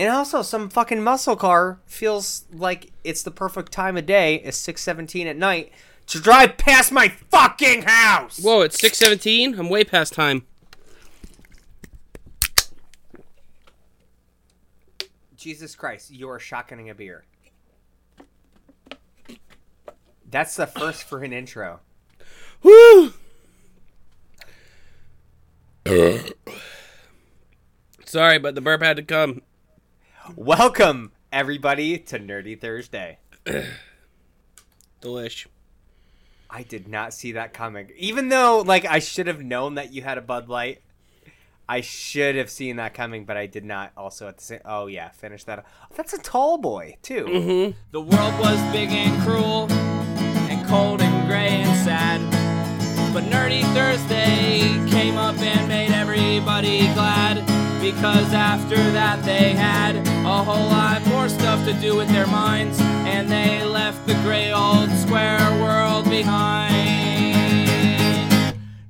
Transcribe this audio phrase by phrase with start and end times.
[0.00, 4.36] And also, some fucking muscle car feels like it's the perfect time of day.
[4.36, 5.72] It's six seventeen at night
[6.06, 8.40] to drive past my fucking house.
[8.40, 9.58] Whoa, it's six seventeen.
[9.58, 10.46] I'm way past time.
[15.36, 17.26] Jesus Christ, you are shotgunning a beer.
[20.30, 21.80] That's the first for an intro.
[22.62, 23.12] Woo!
[25.84, 26.20] Uh.
[28.06, 29.42] Sorry, but the burp had to come.
[30.36, 33.18] Welcome, everybody, to Nerdy Thursday.
[35.02, 35.46] Delish.
[36.48, 37.90] I did not see that coming.
[37.96, 40.82] Even though, like, I should have known that you had a Bud Light.
[41.68, 43.92] I should have seen that coming, but I did not.
[43.96, 45.64] Also, at the same, oh yeah, finish that.
[45.94, 47.24] That's a tall boy too.
[47.24, 47.78] Mm-hmm.
[47.92, 52.20] The world was big and cruel, and cold and gray and sad.
[53.14, 54.60] But Nerdy Thursday
[54.90, 57.49] came up and made everybody glad.
[57.80, 62.78] Because after that, they had a whole lot more stuff to do with their minds,
[62.80, 66.74] and they left the gray old square world behind.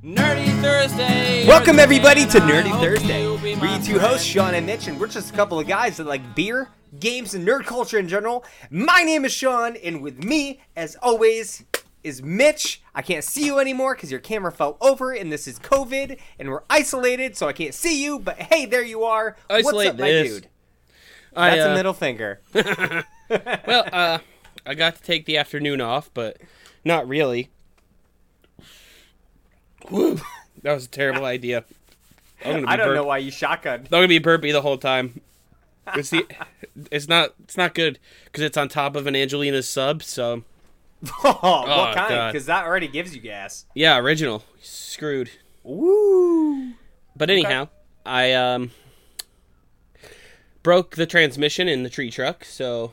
[0.02, 1.46] Nerdy Thursday.
[1.46, 3.28] Welcome everybody to the man I Nerdy Thursday.
[3.60, 4.26] We're two hosts.
[4.26, 7.46] Sean and Mitch, and we're just a couple of guys that like beer, games, and
[7.46, 8.44] nerd culture in general.
[8.70, 11.62] My name is Sean, and with me, as always,
[12.02, 12.82] is Mitch.
[12.94, 16.48] I can't see you anymore because your camera fell over, and this is COVID, and
[16.48, 18.18] we're isolated, so I can't see you.
[18.18, 19.36] But hey, there you are.
[19.48, 20.48] What's Isolate up, my dude?
[21.34, 22.40] I, That's uh, a middle finger.
[22.54, 24.18] well, uh,
[24.66, 26.38] I got to take the afternoon off, but
[26.84, 27.50] not really.
[29.90, 30.18] Woo!
[30.62, 31.64] That was a terrible idea.
[32.44, 33.80] I'm gonna be I don't know why you shotgun.
[33.80, 35.20] I'm gonna be burpy the whole time.
[35.94, 36.26] It's the,
[36.90, 40.02] it's not, it's not good because it's on top of an Angelina's sub.
[40.02, 40.44] So
[41.24, 42.32] oh, Oh, what kind?
[42.32, 43.66] Because that already gives you gas.
[43.74, 44.44] yeah, original.
[44.60, 45.30] Screwed.
[45.62, 46.72] Woo!
[47.16, 47.68] But anyhow,
[48.06, 48.70] I um
[50.62, 52.44] broke the transmission in the tree truck.
[52.44, 52.92] So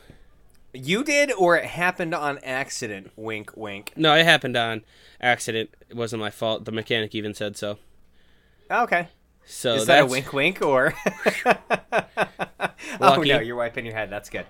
[0.74, 3.12] You did, or it happened on accident?
[3.16, 3.94] Wink, wink.
[3.96, 4.84] no, it happened on
[5.22, 5.70] accident.
[5.90, 6.66] It wasn't my fault.
[6.66, 7.78] The mechanic even said so.
[8.70, 9.08] Okay.
[9.46, 10.94] So Is that a wink wink or?
[13.00, 14.10] oh no, you're wiping your head.
[14.10, 14.46] That's good.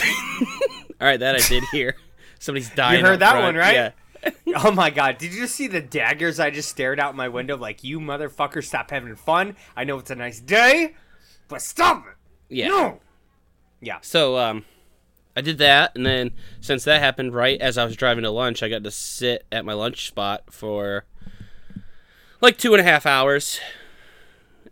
[0.00, 1.96] All right, that I did hear.
[2.38, 3.00] Somebody's dying.
[3.00, 3.44] You heard that front.
[3.44, 3.74] one, right?
[3.74, 4.30] Yeah.
[4.56, 7.56] oh my god, did you just see the daggers I just stared out my window?
[7.56, 9.56] Like you motherfuckers, stop having fun.
[9.76, 10.94] I know it's a nice day,
[11.48, 12.14] but stop it.
[12.56, 12.68] Yeah.
[12.68, 13.00] No.
[13.80, 13.98] Yeah.
[14.02, 14.64] So um,
[15.36, 18.62] I did that, and then since that happened right as I was driving to lunch,
[18.62, 21.04] I got to sit at my lunch spot for
[22.40, 23.58] like two and a half hours,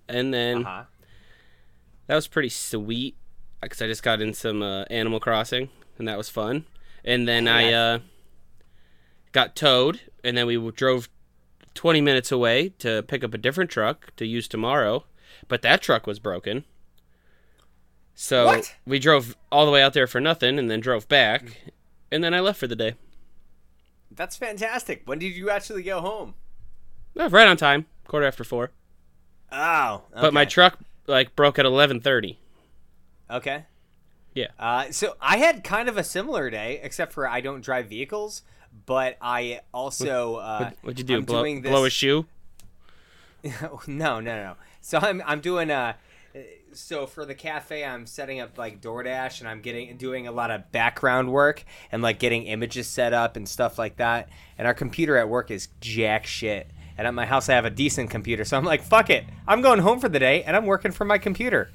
[0.09, 0.85] and then Uh-huh.
[2.07, 3.17] that was pretty sweet
[3.61, 6.65] because I just got in some uh, Animal Crossing, and that was fun.
[7.05, 7.99] And then I I- uh,
[9.33, 11.09] got towed, and then we drove
[11.75, 15.05] 20 minutes away to pick up a different truck to use tomorrow,
[15.49, 16.65] but that truck was broken.
[18.15, 18.75] So What?
[18.87, 21.63] we drove all the way out there for nothing, and then drove back,
[22.11, 22.95] and then I left for the day.
[24.11, 25.03] That's fantastic.
[25.07, 26.35] When did you actually go home?
[27.17, 28.73] Oh, right on time, quarter after four.
[29.53, 32.37] Oh, But my truck like broke at 11:30.
[33.31, 33.65] Okay.
[34.35, 34.49] Yeah.
[34.59, 38.43] Uh, so I had kind of a similar day, except for I don't drive vehicles,
[38.87, 41.17] but I also uh, What'd you do?
[41.17, 41.71] I'm blow, doing this...
[41.71, 42.27] blow a shoe?
[43.43, 44.55] no, no, no.
[44.81, 45.95] So I'm I'm doing uh
[46.73, 50.51] so for the cafe I'm setting up like DoorDash and I'm getting doing a lot
[50.51, 54.29] of background work and like getting images set up and stuff like that.
[54.57, 56.71] And our computer at work is jack shit.
[56.97, 59.25] And at my house I have a decent computer, so I'm like, fuck it.
[59.49, 61.71] I'm going home for the day and I'm working from my computer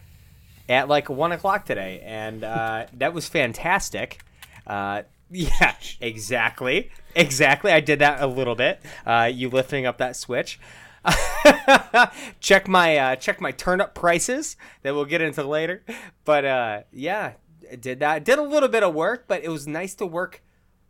[0.70, 4.20] at like one o'clock today, and uh, that was fantastic.
[4.66, 7.72] Uh, yeah, exactly, exactly.
[7.72, 8.80] I did that a little bit.
[9.06, 10.60] Uh, you lifting up that switch.
[12.40, 15.84] check my uh, check my turnip prices that we'll get into later.
[16.24, 17.34] But uh, yeah,
[17.80, 18.24] did that.
[18.24, 20.42] Did a little bit of work, but it was nice to work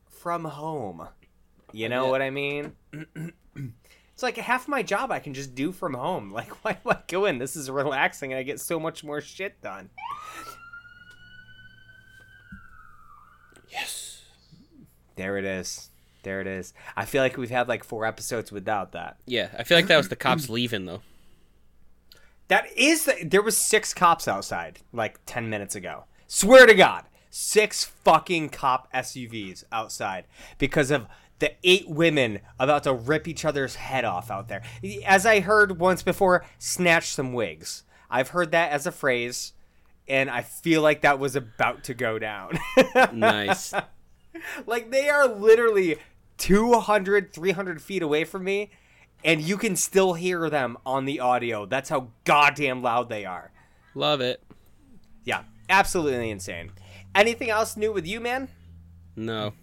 [0.09, 1.07] from home.
[1.71, 2.11] You know Yeah.
[2.11, 2.73] what I mean?
[4.15, 6.31] It's like half my job I can just do from home.
[6.35, 7.37] Like, why do I go in?
[7.37, 9.89] This is relaxing and I get so much more shit done.
[13.69, 14.23] Yes.
[15.17, 15.89] There it is.
[16.23, 16.73] There it is.
[16.95, 19.17] I feel like we've had like four episodes without that.
[19.25, 21.01] Yeah, I feel like that was the cops leaving though.
[22.47, 26.05] That is the, there was six cops outside like 10 minutes ago.
[26.25, 27.03] Swear to god.
[27.29, 30.23] Six fucking cop SUVs outside
[30.57, 31.05] because of
[31.39, 34.63] the eight women about to rip each other's head off out there.
[35.05, 37.83] As I heard once before, snatch some wigs.
[38.09, 39.53] I've heard that as a phrase
[40.07, 42.57] and I feel like that was about to go down.
[43.13, 43.73] Nice.
[44.65, 45.97] like they are literally
[46.37, 48.69] 200 300 feet away from me
[49.23, 51.65] and you can still hear them on the audio.
[51.65, 53.51] That's how goddamn loud they are.
[53.95, 54.41] Love it.
[55.23, 56.71] Yeah, absolutely insane.
[57.15, 58.49] Anything else new with you, man?
[59.15, 59.53] No.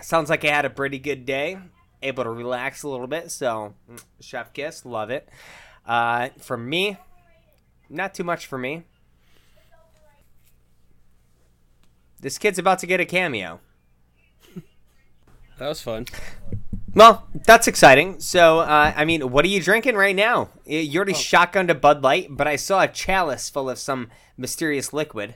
[0.00, 1.58] Sounds like I had a pretty good day.
[2.02, 3.30] Able to relax a little bit.
[3.30, 5.28] So, mm, chef kiss, love it.
[5.86, 6.96] Uh, for me,
[7.88, 8.84] not too much for me.
[12.20, 13.60] This kid's about to get a cameo.
[15.58, 16.06] That was fun.
[16.94, 18.20] Well, that's exciting.
[18.20, 20.50] So, uh, I mean, what are you drinking right now?
[20.64, 24.92] You already shotgunned a Bud Light, but I saw a chalice full of some mysterious
[24.92, 25.34] liquid.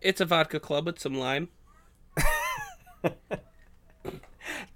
[0.00, 1.48] It's a vodka club with some lime.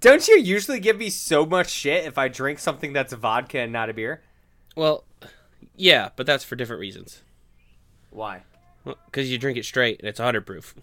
[0.01, 3.71] Don't you usually give me so much shit if I drink something that's vodka and
[3.71, 4.21] not a beer?
[4.75, 5.03] Well,
[5.75, 7.21] yeah, but that's for different reasons.
[8.11, 8.43] Why?
[8.83, 10.75] Because you drink it straight and it's 100 proof.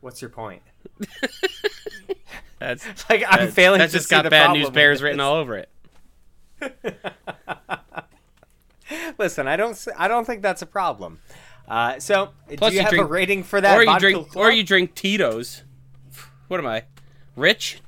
[0.00, 0.62] What's your point?
[2.58, 5.68] That's Like I'm failing that to just got bad news bears written all over it.
[9.18, 9.86] Listen, I don't.
[9.96, 11.18] I don't think that's a problem.
[11.66, 13.76] Uh, so, Plus do you, you have drink- a rating for that?
[13.76, 14.44] or you vodka drink club?
[14.44, 15.62] or you drink Tito's.
[16.48, 16.84] What am I?
[17.36, 17.80] Rich?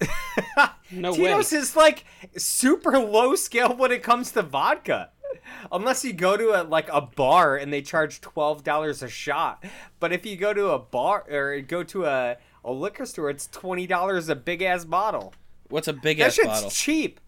[0.94, 1.16] No way.
[1.18, 2.04] Tito's is like
[2.36, 5.08] super low scale when it comes to vodka.
[5.70, 9.64] Unless you go to a like a bar and they charge twelve dollars a shot,
[10.00, 13.46] but if you go to a bar or go to a, a liquor store, it's
[13.46, 15.32] twenty dollars a big ass bottle.
[15.70, 16.70] What's a big That ass shit's bottle?
[16.70, 17.18] cheap.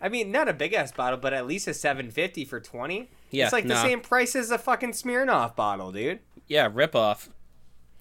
[0.00, 3.10] I mean, not a big ass bottle, but at least a seven fifty for twenty.
[3.30, 6.20] Yeah, it's like the same price as a fucking Smirnoff bottle, dude.
[6.46, 7.28] Yeah, rip off.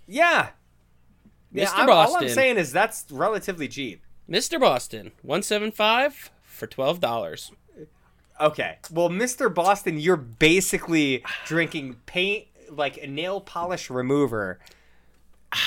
[0.08, 0.50] Yeah.
[1.52, 1.74] Yeah, Mr.
[1.80, 4.04] I'm- all I'm saying is that's relatively cheap.
[4.30, 4.60] Mr.
[4.60, 7.52] Boston, 175 for $12.
[8.40, 8.78] Okay.
[8.92, 9.54] Well, Mr.
[9.54, 14.60] Boston, you're basically drinking paint like a nail polish remover.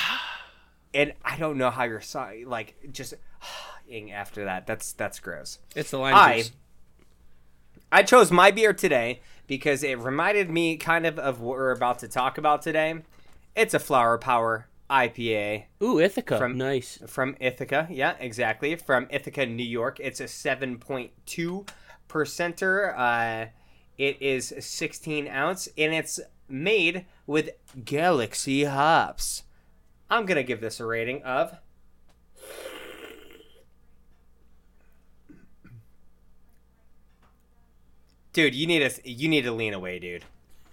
[0.94, 3.14] And I don't know how you're sorry, like just
[3.88, 4.66] ing after that.
[4.66, 5.58] That's that's gross.
[5.74, 6.52] It's the lime I juice.
[7.90, 11.98] I chose my beer today because it reminded me kind of of what we're about
[12.00, 12.96] to talk about today.
[13.56, 16.36] It's a Flower Power IPA Ooh, Ithaca.
[16.36, 16.98] from- nice.
[17.06, 17.88] from Ithaca.
[17.90, 18.76] Yeah, exactly.
[18.76, 19.98] From Ithaca, New York.
[20.00, 21.66] It's a 7.2
[22.08, 22.94] percenter.
[22.96, 23.50] Uh,
[23.96, 27.50] it is 16 ounce and it's made with
[27.84, 29.44] Galaxy hops.
[30.10, 31.56] I'm going to give this a rating of.
[38.32, 40.24] Dude, you need to you need to lean away, dude.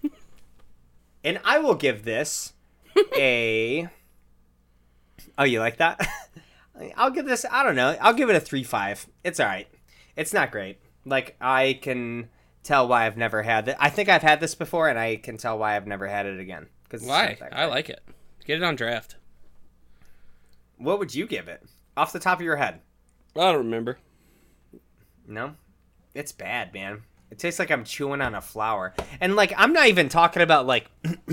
[1.23, 2.53] and I will give this
[3.17, 3.89] a
[5.39, 6.05] Oh, you like that?
[6.97, 7.45] I'll give this.
[7.49, 7.95] I don't know.
[8.01, 9.07] I'll give it a three five.
[9.23, 9.67] It's all right.
[10.15, 10.79] It's not great.
[11.05, 12.29] Like I can
[12.61, 13.77] tell why I've never had it.
[13.79, 16.39] I think I've had this before, and I can tell why I've never had it
[16.39, 16.67] again.
[16.83, 17.37] Because Why?
[17.51, 18.01] I like it.
[18.45, 19.15] Get it on draft.
[20.77, 21.63] What would you give it
[21.95, 22.81] off the top of your head?
[23.35, 23.99] I don't remember.
[25.27, 25.55] No,
[26.15, 27.03] it's bad, man.
[27.29, 30.65] It tastes like I'm chewing on a flower, and like I'm not even talking about
[30.65, 30.89] like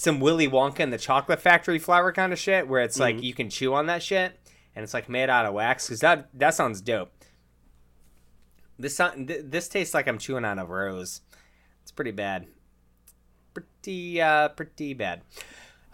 [0.00, 3.34] some Willy Wonka and the Chocolate Factory flower kind of shit, where it's like you
[3.34, 4.32] can chew on that shit,
[4.74, 5.86] and it's like made out of wax.
[5.86, 7.12] Because that that sounds dope.
[8.78, 11.20] This sound, th- this tastes like I'm chewing on a rose.
[11.82, 12.46] It's pretty bad.
[13.52, 15.20] Pretty uh, pretty bad.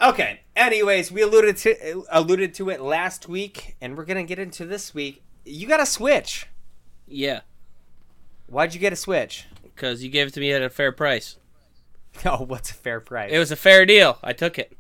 [0.00, 0.42] Okay.
[0.54, 4.94] Anyways, we alluded to alluded to it last week, and we're gonna get into this
[4.94, 5.24] week.
[5.44, 6.46] You got a Switch.
[7.08, 7.40] Yeah,
[8.46, 9.46] Why'd you get a Switch?
[9.62, 11.36] because you gave it to me at a fair price.
[12.24, 13.30] Oh, what's a fair price?
[13.32, 14.18] It was a fair deal.
[14.22, 14.76] I took it.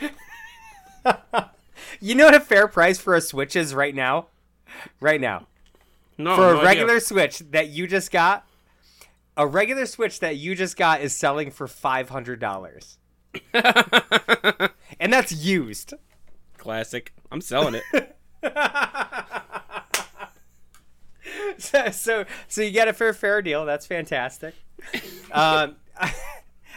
[2.00, 4.26] you know what a fair price for a Switch is right now?
[5.00, 5.46] Right now.
[6.18, 6.64] No, For no a idea.
[6.64, 8.46] regular Switch that you just got,
[9.36, 12.96] a regular Switch that you just got is selling for $500.
[14.98, 15.92] And that's used.
[16.56, 17.12] Classic.
[17.30, 18.16] I'm selling it.
[21.58, 23.64] so, so so you get a fair fair deal.
[23.66, 24.54] That's fantastic.
[25.32, 25.76] um,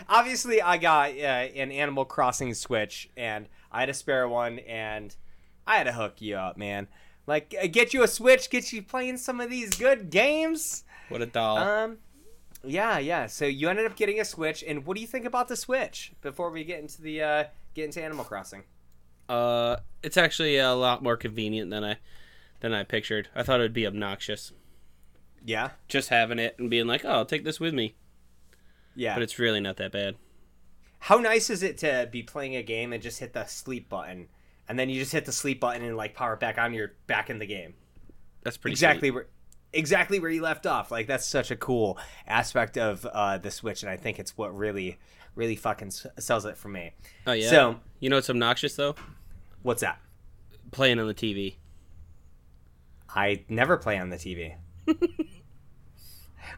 [0.10, 5.16] obviously, I got uh, an Animal Crossing Switch, and I had a spare one, and
[5.66, 6.88] I had to hook you up, man.
[7.28, 10.84] Like, uh, get you a Switch, get you playing some of these good games.
[11.10, 11.58] What a doll.
[11.58, 11.98] Um,
[12.64, 13.28] yeah, yeah.
[13.28, 16.12] So you ended up getting a Switch, and what do you think about the Switch?
[16.22, 18.64] Before we get into the uh, get into Animal Crossing.
[19.28, 21.98] Uh, it's actually a lot more convenient than I
[22.62, 23.30] than I pictured.
[23.36, 24.52] I thought it would be obnoxious
[25.46, 27.96] Yeah, just having it and being like, "Oh, I'll take this with me,"
[29.00, 29.14] yeah.
[29.14, 30.16] but it's really not that bad.
[31.00, 34.28] How nice is it to be playing a game and just hit the sleep button,
[34.68, 36.94] and then you just hit the sleep button and like power it back on, you're
[37.08, 37.74] back in the game.
[38.44, 39.16] That's pretty exactly sweet.
[39.16, 39.28] where,
[39.72, 40.92] exactly where you left off.
[40.92, 44.56] Like that's such a cool aspect of uh, the Switch, and I think it's what
[44.56, 45.00] really,
[45.36, 46.92] really fucking sells it for me.
[47.26, 47.50] Oh yeah.
[47.50, 48.96] So you know it's obnoxious though?
[49.64, 50.00] what's that?
[50.72, 51.56] Playing on the TV.
[53.10, 54.56] I never play on the TV.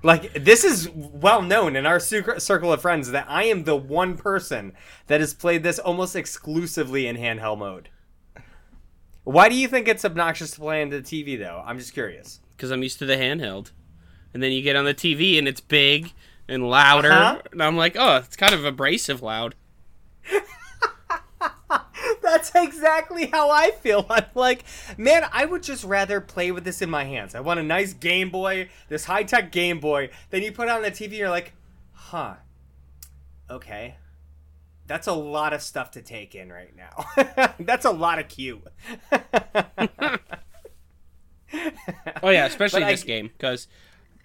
[0.03, 3.75] like this is well known in our cir- circle of friends that I am the
[3.75, 4.73] one person
[5.07, 7.89] that has played this almost exclusively in handheld mode.
[9.23, 11.61] Why do you think it's obnoxious to play on the TV though?
[11.65, 12.39] I'm just curious.
[12.57, 13.71] because I'm used to the handheld.
[14.33, 16.13] And then you get on the TV and it's big
[16.47, 17.41] and louder, Uh-huh.
[17.51, 19.55] and I'm like, oh, it's kind of abrasive loud.
[22.31, 24.05] That's exactly how I feel.
[24.09, 24.63] I'm like,
[24.97, 27.35] man, I would just rather play with this in my hands.
[27.35, 30.09] I want a nice Game Boy, this high tech Game Boy.
[30.29, 31.51] Then you put it on the TV and you're like,
[31.91, 32.35] huh,
[33.49, 33.95] okay.
[34.87, 37.53] That's a lot of stuff to take in right now.
[37.59, 38.63] That's a lot of cute.
[42.23, 43.67] Oh yeah, especially I- this game because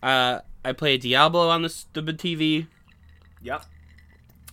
[0.00, 2.68] uh, I play Diablo on the stupid TV.
[3.42, 3.64] Yep.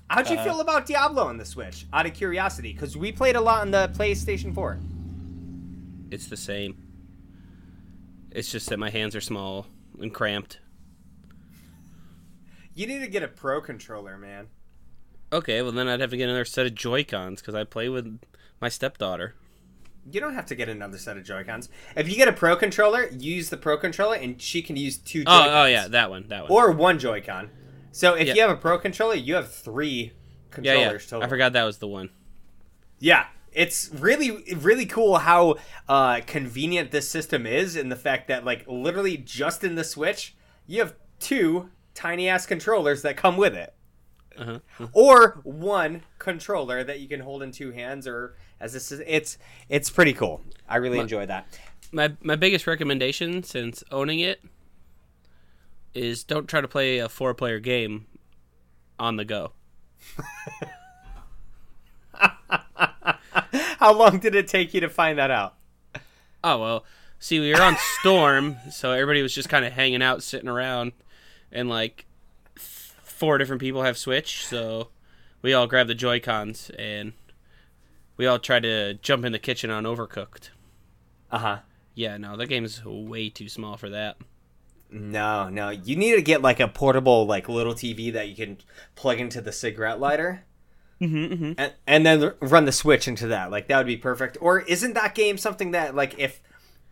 [0.10, 1.86] How'd you Uh, feel about Diablo on the Switch?
[1.92, 4.80] Out of curiosity, because we played a lot on the PlayStation 4.
[6.12, 6.78] It's the same.
[8.32, 9.68] It's just that my hands are small
[10.00, 10.60] and cramped.
[12.76, 14.48] You need to get a Pro controller, man.
[15.32, 17.90] Okay, well then I'd have to get another set of Joy Cons because I play
[17.90, 18.20] with
[18.62, 19.36] my stepdaughter.
[20.12, 21.70] You don't have to get another set of Joy-Cons.
[21.96, 25.20] If you get a Pro controller, use the Pro controller, and she can use two.
[25.24, 25.50] Joy-Cons.
[25.54, 26.52] oh yeah, that one, that one.
[26.52, 27.50] Or one Joy-Con.
[27.94, 28.34] So if Yeah.
[28.34, 30.12] you have a Pro controller, you have three
[30.52, 31.10] controllers yeah.
[31.10, 31.24] total.
[31.24, 32.10] I forgot that was the one.
[33.00, 35.56] Yeah, it's really really cool how
[35.88, 40.36] uh, convenient this system is, in the fact that like literally just in the Switch,
[40.68, 43.74] you have two tiny ass controllers that come with it,
[44.38, 44.60] Uh-huh.
[44.94, 49.38] or one controller that you can hold in two hands, or as this is it's
[49.70, 50.42] it's pretty cool.
[50.68, 51.46] I really enjoy that.
[51.92, 54.42] My my biggest recommendation since owning it
[55.94, 58.08] is don't try to play a four player game
[59.00, 59.54] on the go.
[63.80, 65.56] How long did it take you to find that out?
[66.44, 66.86] Oh well,
[67.20, 70.94] see, we were on Storm, so everybody was just kind of hanging out, sitting around,
[71.52, 72.06] and like
[72.56, 74.90] th- four different people have Switch, so
[75.42, 77.14] we all grabbed the Joy Cons and
[78.18, 80.50] we all tried to jump in the kitchen on Overcooked.
[81.32, 81.58] Uh huh.
[81.96, 84.18] Yeah, no, that game's way too small for that.
[84.94, 85.70] No, no.
[85.70, 88.60] You need to get like a portable, like little TV that you can
[88.96, 90.46] plug into the cigarette lighter,
[91.02, 93.52] Mm-hmm, and, and then run the switch into that.
[93.52, 94.38] Like that would be perfect.
[94.40, 96.42] Or isn't that game something that like if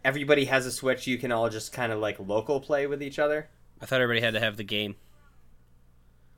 [0.03, 3.19] everybody has a switch, you can all just kind of like local play with each
[3.19, 3.49] other?
[3.81, 4.95] I thought everybody had to have the game.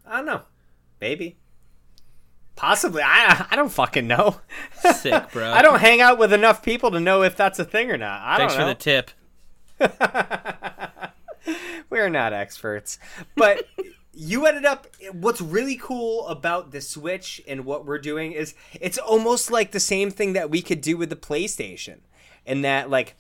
[0.05, 0.41] I don't know.
[1.01, 1.37] Maybe.
[2.55, 3.01] Possibly.
[3.03, 4.39] I I don't fucking know.
[4.95, 5.51] Sick, bro.
[5.51, 8.21] I don't hang out with enough people to know if that's a thing or not.
[8.21, 9.09] I Thanks for the tip.
[11.93, 12.97] We're not experts.
[13.35, 13.67] But
[14.15, 18.97] you ended up what's really cool about the Switch and what we're doing is it's
[18.97, 21.99] almost like the same thing that we could do with the PlayStation.
[22.47, 23.15] In that like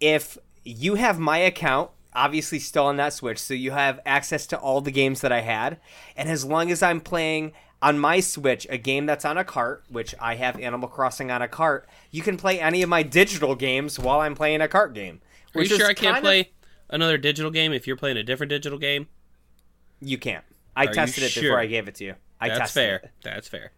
[0.00, 4.58] if you have my account obviously still on that Switch, so you have access to
[4.58, 5.78] all the games that I had,
[6.16, 9.84] and as long as I'm playing on my Switch a game that's on a cart,
[9.90, 13.54] which I have Animal Crossing on a cart, you can play any of my digital
[13.54, 15.20] games while I'm playing a cart game.
[15.54, 16.50] Are you sure I can't kind of- play
[16.88, 19.08] another digital game if you're playing a different digital game?
[20.00, 20.44] You can't.
[20.74, 21.42] I you tested it sure?
[21.42, 22.14] before I gave it to you.
[22.40, 22.96] I That's tested fair.
[22.96, 23.10] it.
[23.22, 23.72] That's fair.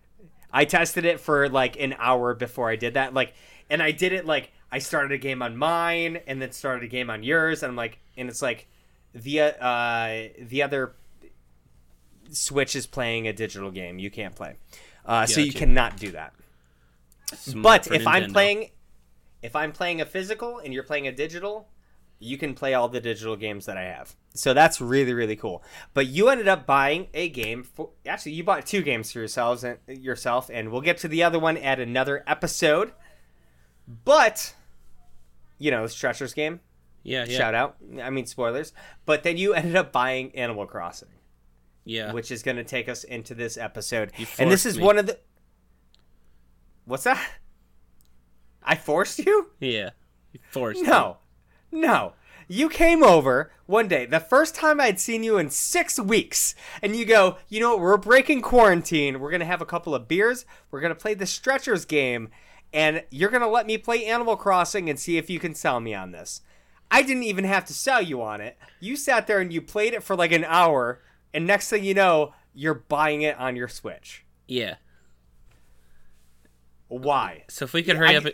[0.53, 3.15] I tested it for like an hour before I did that.
[3.15, 3.35] Like,
[3.71, 6.89] and I did it like I started a game on mine and then started a
[6.89, 8.67] game on yours, and I'm like, and it's like
[9.15, 10.95] the uh the other
[12.31, 13.99] Switch is playing a digital game.
[13.99, 14.57] You can't play,
[15.07, 16.35] uh, so you cannot do that.
[17.35, 18.71] Smart But if I'm playing,
[19.43, 21.69] if I'm playing a physical and you're playing a digital,
[22.19, 24.15] you can play all the digital games that I have.
[24.35, 25.63] So that's really really cool.
[25.95, 29.65] But you ended up buying a game for actually you bought two games for yourselves
[29.65, 32.93] and yourself, and we'll get to the other one at another episode.
[34.05, 34.55] But
[35.59, 36.61] you know, Stretchers game.
[37.03, 37.77] yeah, yeah, Shout out.
[38.03, 38.73] I mean spoilers.
[39.07, 41.09] But then you ended up buying Animal Crossing
[41.89, 42.13] yeah.
[42.13, 44.13] which is going to take us into this episode.
[44.39, 44.85] And this is me.
[44.85, 45.19] one of the.
[46.85, 47.31] What's that?
[48.63, 49.51] I forced you?
[49.59, 49.91] yeah.
[50.33, 50.87] You forced me.
[51.71, 52.15] No.
[52.51, 56.97] You came over one day, the first time I'd seen you in six weeks, and
[56.97, 59.21] you go, you know what, we're breaking quarantine.
[59.21, 60.47] We're going to have a couple of beers.
[60.71, 62.31] We're going to play the Stretchers game,
[62.73, 65.79] and you're going to let me play Animal Crossing and see if you can sell
[65.81, 66.41] me on this.
[66.91, 68.57] I didn't even have to sell you on it.
[68.81, 71.03] You sat there and you played it for like an hour,
[71.35, 74.25] and next thing you know, you're buying it on your Switch.
[74.47, 74.77] Yeah.
[76.89, 77.45] Why?
[77.49, 78.25] So if we could hurry I- up,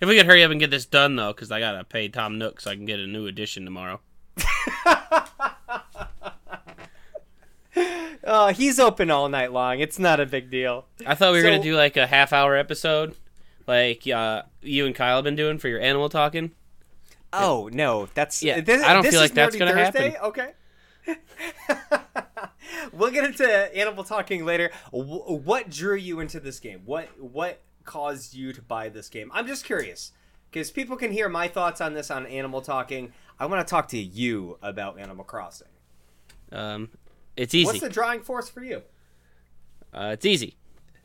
[0.00, 2.38] if we could hurry up and get this done though, because I gotta pay Tom
[2.38, 4.00] Nook so I can get a new edition tomorrow.
[8.30, 9.78] Oh, he's open all night long.
[9.78, 10.86] It's not a big deal.
[11.06, 13.14] I thought we were So- gonna do like a half hour episode,
[13.66, 16.50] like uh, you and Kyle have been doing for your animal talking.
[17.32, 20.10] Oh no, that's Yeah, This, I don't feel like that's gonna Thursday?
[20.10, 20.26] happen.
[20.28, 20.50] Okay.
[22.92, 24.70] we'll get into animal talking later.
[24.90, 26.82] Wh- What drew you into this game?
[26.84, 29.30] What what caused you to buy this game?
[29.34, 30.12] I'm just curious
[30.50, 33.12] because people can hear my thoughts on this on animal talking.
[33.40, 35.68] I want to talk to you about Animal Crossing.
[36.52, 36.90] Um,
[37.36, 37.66] it's easy.
[37.66, 38.82] What's the drawing force for you?
[39.92, 40.56] Uh, it's easy,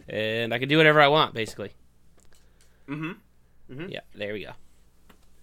[0.10, 1.72] and I can do whatever I want basically.
[2.88, 3.74] Mm-hmm.
[3.74, 3.90] Mm-hmm.
[3.90, 4.52] Yeah, there we go.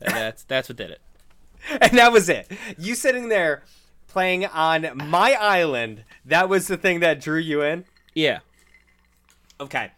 [0.02, 1.00] And that's that's what did it.
[1.80, 2.50] and that was it.
[2.78, 3.64] You sitting there
[4.08, 6.04] playing on my island.
[6.26, 7.86] That was the thing that drew you in.
[8.14, 8.40] Yeah.
[9.58, 9.90] Okay.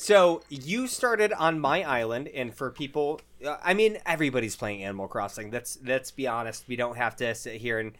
[0.00, 5.08] So you started on my island, and for people, uh, I mean, everybody's playing Animal
[5.08, 5.50] Crossing.
[5.50, 6.68] Let's let's be honest.
[6.68, 7.98] We don't have to sit here and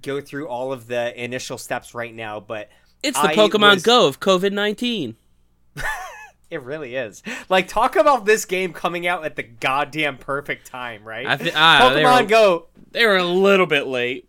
[0.00, 2.70] go through all of the initial steps right now, but
[3.02, 5.16] It's the I Pokemon was- Go of COVID nineteen.
[6.48, 7.24] It really is.
[7.48, 11.26] Like, talk about this game coming out at the goddamn perfect time, right?
[11.26, 12.66] I thi- ah, they Pokemon were- Go.
[12.92, 14.26] They were a little bit late.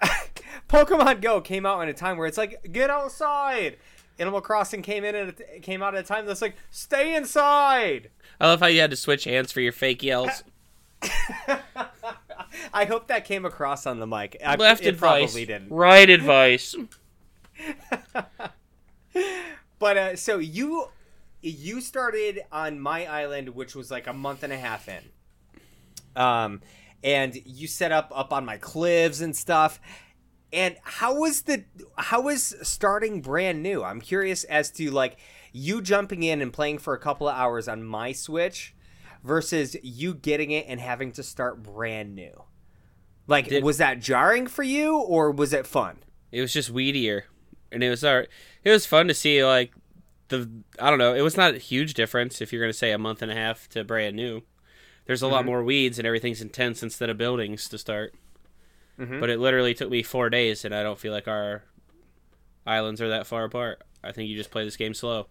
[0.68, 3.78] Pokemon Go came out in a time where it's like, get outside.
[4.18, 8.10] Animal Crossing came in and a, came out at a time that's like, stay inside.
[8.40, 10.42] I love how you had to switch hands for your fake yells.
[12.72, 14.36] I hope that came across on the mic.
[14.44, 15.70] I, Left it advice, probably didn't.
[15.70, 16.74] right advice.
[19.78, 20.88] But uh, so you
[21.42, 25.02] you started on my island, which was like a month and a half in.
[26.20, 26.62] Um,
[27.04, 29.80] and you set up up on my cliffs and stuff.
[30.52, 31.64] And how was the
[31.96, 33.82] how was starting brand new?
[33.82, 35.18] I'm curious as to like
[35.52, 38.74] you jumping in and playing for a couple of hours on my Switch
[39.24, 42.44] versus you getting it and having to start brand new.
[43.26, 45.98] Like Did- was that jarring for you or was it fun?
[46.30, 47.22] It was just weedier,
[47.72, 48.28] and it was alright.
[48.62, 49.72] It was fun to see like
[50.28, 50.48] the
[50.78, 51.14] I don't know.
[51.14, 53.68] It was not a huge difference if you're gonna say a month and a half
[53.70, 54.42] to brand new.
[55.06, 55.46] There's a lot mm-hmm.
[55.46, 58.14] more weeds and everything's intense instead of buildings to start.
[58.98, 59.20] Mhm.
[59.20, 61.64] But it literally took me four days, and I don't feel like our
[62.66, 63.82] islands are that far apart.
[64.02, 65.28] I think you just play this game slow.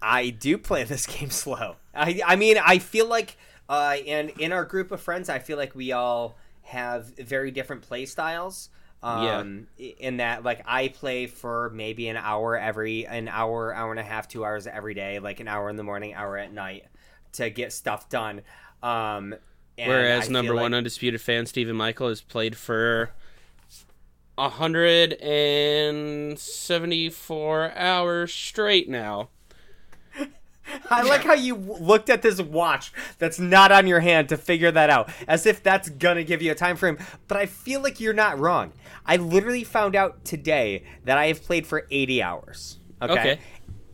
[0.00, 1.76] I do play this game slow.
[1.94, 3.36] I I mean I feel like
[3.68, 7.82] uh and in our group of friends I feel like we all have very different
[7.82, 8.68] play styles.
[9.02, 14.00] Um in that like I play for maybe an hour every an hour, hour and
[14.00, 16.84] a half, two hours every day, like an hour in the morning, hour at night
[17.32, 18.42] to get stuff done.
[18.82, 19.34] Um
[19.78, 23.10] and Whereas I feel number like- one undisputed fan Stephen Michael has played for
[24.38, 29.28] a hundred and seventy four hours straight now.
[30.88, 34.70] I like how you looked at this watch that's not on your hand to figure
[34.70, 36.98] that out, as if that's gonna give you a time frame.
[37.28, 38.72] But I feel like you're not wrong.
[39.04, 42.78] I literally found out today that I have played for 80 hours.
[43.02, 43.38] Okay, Okay.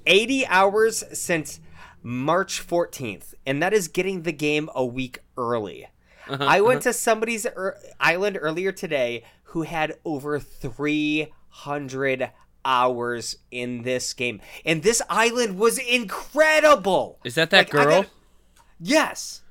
[0.06, 1.58] 80 hours since
[2.02, 5.86] March 14th, and that is getting the game a week early.
[6.28, 12.30] Uh-huh, I went to somebody's er- island earlier today who had over 300
[12.64, 14.40] hours in this game.
[14.64, 17.18] And this island was incredible.
[17.24, 18.02] Is that that Like, I girl?
[18.02, 18.10] got-
[18.80, 19.42] yes.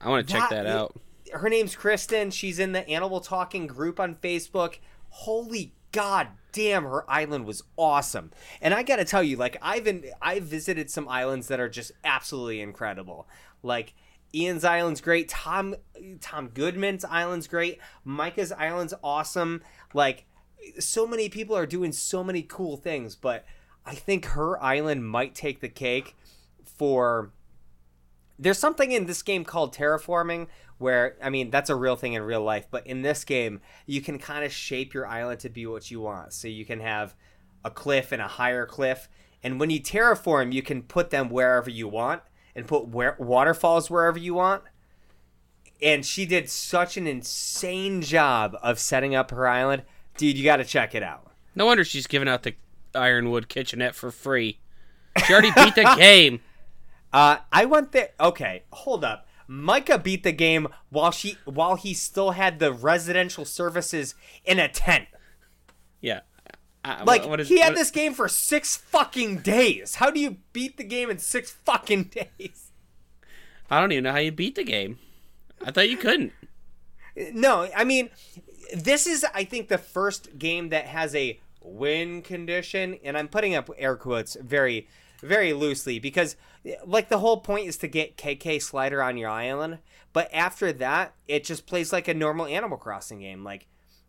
[0.00, 0.98] I want to check That- that out.
[1.32, 2.30] Her name's Kristen.
[2.30, 4.78] She's in the Animal Talking group on Facebook.
[5.10, 8.30] Holy god damn, her island was awesome.
[8.60, 11.70] And I got to tell you like I've been I've visited some islands that are
[11.70, 13.26] just absolutely incredible.
[13.62, 13.94] Like
[14.34, 15.30] Ian's Island's great.
[15.30, 15.74] Tom
[16.20, 17.78] Tom Goodman's Island's great.
[18.04, 19.62] Micah's Island's awesome.
[19.94, 20.26] Like
[20.78, 23.46] so many people are doing so many cool things, but
[23.86, 26.14] I think her island might take the cake
[26.62, 27.32] for
[28.38, 30.46] there's something in this game called terraforming
[30.78, 34.00] where I mean that's a real thing in real life, but in this game you
[34.00, 36.32] can kind of shape your island to be what you want.
[36.32, 37.14] So you can have
[37.64, 39.08] a cliff and a higher cliff,
[39.42, 42.22] and when you terraform, you can put them wherever you want
[42.54, 44.62] and put where waterfalls wherever you want.
[45.82, 49.82] And she did such an insane job of setting up her island.
[50.16, 51.30] Dude, you got to check it out.
[51.54, 52.54] No wonder she's giving out the
[52.94, 54.58] Ironwood kitchenette for free.
[55.26, 56.40] She already beat the game.
[57.12, 58.10] Uh, I went there.
[58.20, 59.26] Okay, hold up.
[59.48, 64.14] Micah beat the game while she while he still had the residential services
[64.44, 65.06] in a tent.
[66.00, 66.20] Yeah.
[66.84, 69.96] I- Like what is- he had what- this game for six fucking days.
[69.96, 72.04] How do you beat the game in six fucking
[72.38, 72.72] days?
[73.70, 74.98] I don't even know how you beat the game.
[75.64, 76.32] I thought you couldn't.
[77.32, 78.10] No, I mean,
[78.74, 83.54] this is I think the first game that has a win condition, and I'm putting
[83.54, 84.86] up air quotes very,
[85.22, 86.36] very loosely because
[86.86, 89.78] like the whole point is to get KK Slider on your island,
[90.12, 93.44] but after that, it just plays like a normal Animal Crossing game.
[93.44, 93.66] Like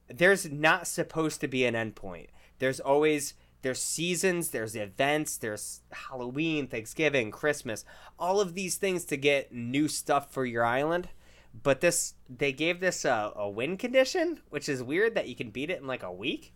[0.08, 2.28] there's not supposed to be an endpoint.
[2.60, 7.84] There's always there's seasons, there's events, there's Halloween, Thanksgiving, Christmas,
[8.18, 11.10] all of these things to get new stuff for your island.
[11.64, 15.50] but this they gave this a, a win condition, which is weird that you can
[15.50, 16.54] beat it in like a week.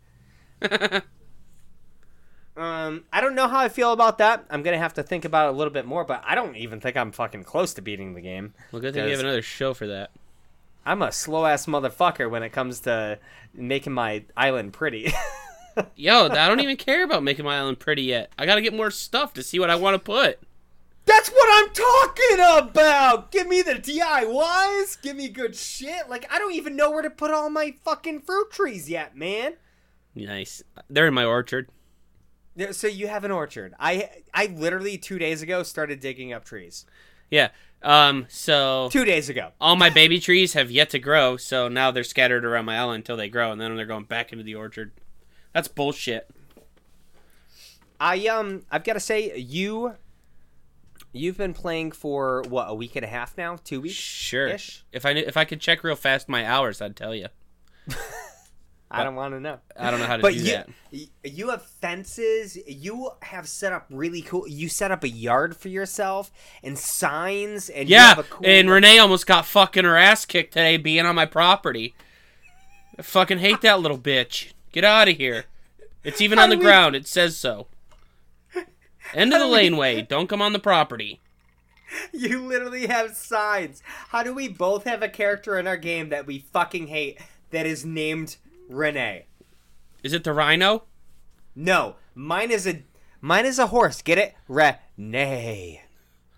[2.57, 4.45] Um, I don't know how I feel about that.
[4.49, 6.81] I'm gonna have to think about it a little bit more, but I don't even
[6.81, 8.53] think I'm fucking close to beating the game.
[8.71, 10.11] well, good thing you have another show for that.
[10.85, 13.19] I'm a slow ass motherfucker when it comes to
[13.53, 15.13] making my island pretty.
[15.95, 18.31] Yo, I don't even care about making my island pretty yet.
[18.37, 20.39] I gotta get more stuff to see what I want to put.
[21.05, 23.31] That's what I'm talking about.
[23.31, 25.01] Give me the DIYs.
[25.01, 26.09] Give me good shit.
[26.09, 29.53] Like I don't even know where to put all my fucking fruit trees yet, man.
[30.13, 30.61] Nice.
[30.89, 31.69] They're in my orchard.
[32.61, 33.73] Yeah, So you have an orchard.
[33.79, 36.85] I I literally two days ago started digging up trees.
[37.29, 37.49] Yeah.
[37.83, 38.25] Um.
[38.29, 39.51] So Two days ago.
[39.59, 42.97] all my baby trees have yet to grow, so now they're scattered around my island
[42.97, 44.91] until they grow, and then they're going back into the orchard.
[45.53, 46.29] That's bullshit.
[47.99, 49.95] I um I've got to say you
[51.13, 53.95] you've been playing for what a week and a half now, two weeks.
[53.95, 54.47] Sure.
[54.91, 57.27] If I knew- if I could check real fast my hours, I'd tell you.
[58.93, 59.59] I don't want to know.
[59.79, 60.69] I don't know how to But do you that.
[61.23, 62.57] you have fences.
[62.67, 64.47] You have set up really cool.
[64.47, 68.45] You set up a yard for yourself and signs and you Yeah, have a cool,
[68.45, 71.93] and Renee almost got fucking her ass kicked today being on my property.
[72.99, 74.51] I fucking hate that little bitch.
[74.73, 75.45] Get out of here.
[76.03, 76.95] It's even on the we- ground.
[76.95, 77.67] It says so.
[79.13, 80.01] End of the do we- laneway.
[80.01, 81.19] Don't come on the property.
[82.13, 83.83] You literally have signs.
[84.09, 87.65] How do we both have a character in our game that we fucking hate that
[87.65, 88.37] is named
[88.71, 89.25] Renee?
[90.03, 90.83] Is it the rhino?
[91.55, 92.83] No, mine is a
[93.19, 94.01] mine is a horse.
[94.01, 94.35] Get it?
[94.47, 95.81] Renee.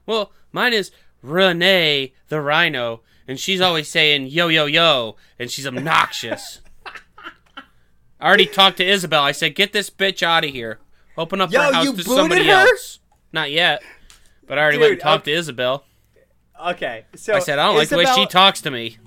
[0.06, 0.92] Well, mine is
[1.22, 6.62] Renee the rhino, and she's always saying yo yo yo, and she's obnoxious.
[8.20, 9.24] I already talked to Isabelle.
[9.24, 10.80] I said, "Get this bitch out of here.
[11.18, 12.68] Open up Yo, her house to somebody her?
[12.68, 13.00] else."
[13.32, 13.84] Not yet,
[14.48, 15.34] but I already went and talked okay.
[15.34, 15.86] to Isabelle.
[16.66, 18.98] Okay, so I said, "I don't like the way she talks to me."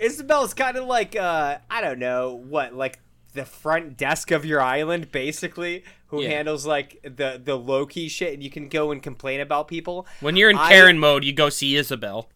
[0.00, 2.98] Isabelle's kind of like uh I don't know what like
[3.34, 6.30] the front desk of your island basically who Yeah.
[6.30, 10.06] handles like the the low key shit and you can go and complain about people.
[10.20, 12.28] When you're in I- Karen mode, you go see Isabelle.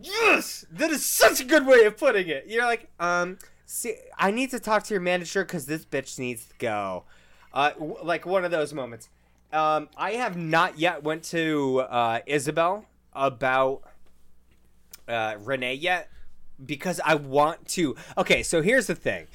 [0.00, 2.46] Yes, that is such a good way of putting it.
[2.48, 6.46] You're like, um, see, I need to talk to your manager because this bitch needs
[6.46, 7.04] to go.
[7.52, 9.08] Uh, w- like one of those moments.
[9.52, 13.82] Um, I have not yet went to uh, Isabelle about
[15.06, 16.08] uh, Renee yet
[16.64, 17.96] because I want to.
[18.16, 19.26] Okay, so here's the thing.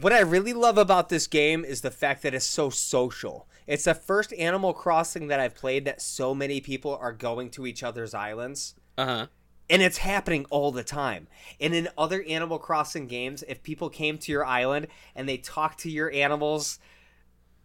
[0.00, 3.46] what I really love about this game is the fact that it's so social.
[3.66, 7.66] It's the first Animal Crossing that I've played that so many people are going to
[7.66, 9.26] each other's islands Uh huh.
[9.70, 11.28] and it's happening all the time.
[11.60, 15.78] And in other Animal Crossing games, if people came to your island and they talked
[15.80, 16.78] to your animals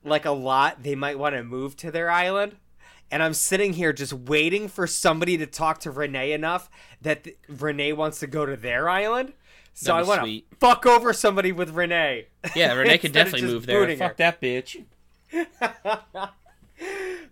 [0.03, 2.55] like a lot, they might want to move to their island.
[3.09, 6.69] And I'm sitting here just waiting for somebody to talk to Renee enough
[7.01, 9.33] that th- Renee wants to go to their island.
[9.73, 12.27] So I want to fuck over somebody with Renee.
[12.55, 13.79] Yeah, Renee could definitely move there.
[13.79, 14.07] booting her.
[14.07, 14.83] Fuck that bitch.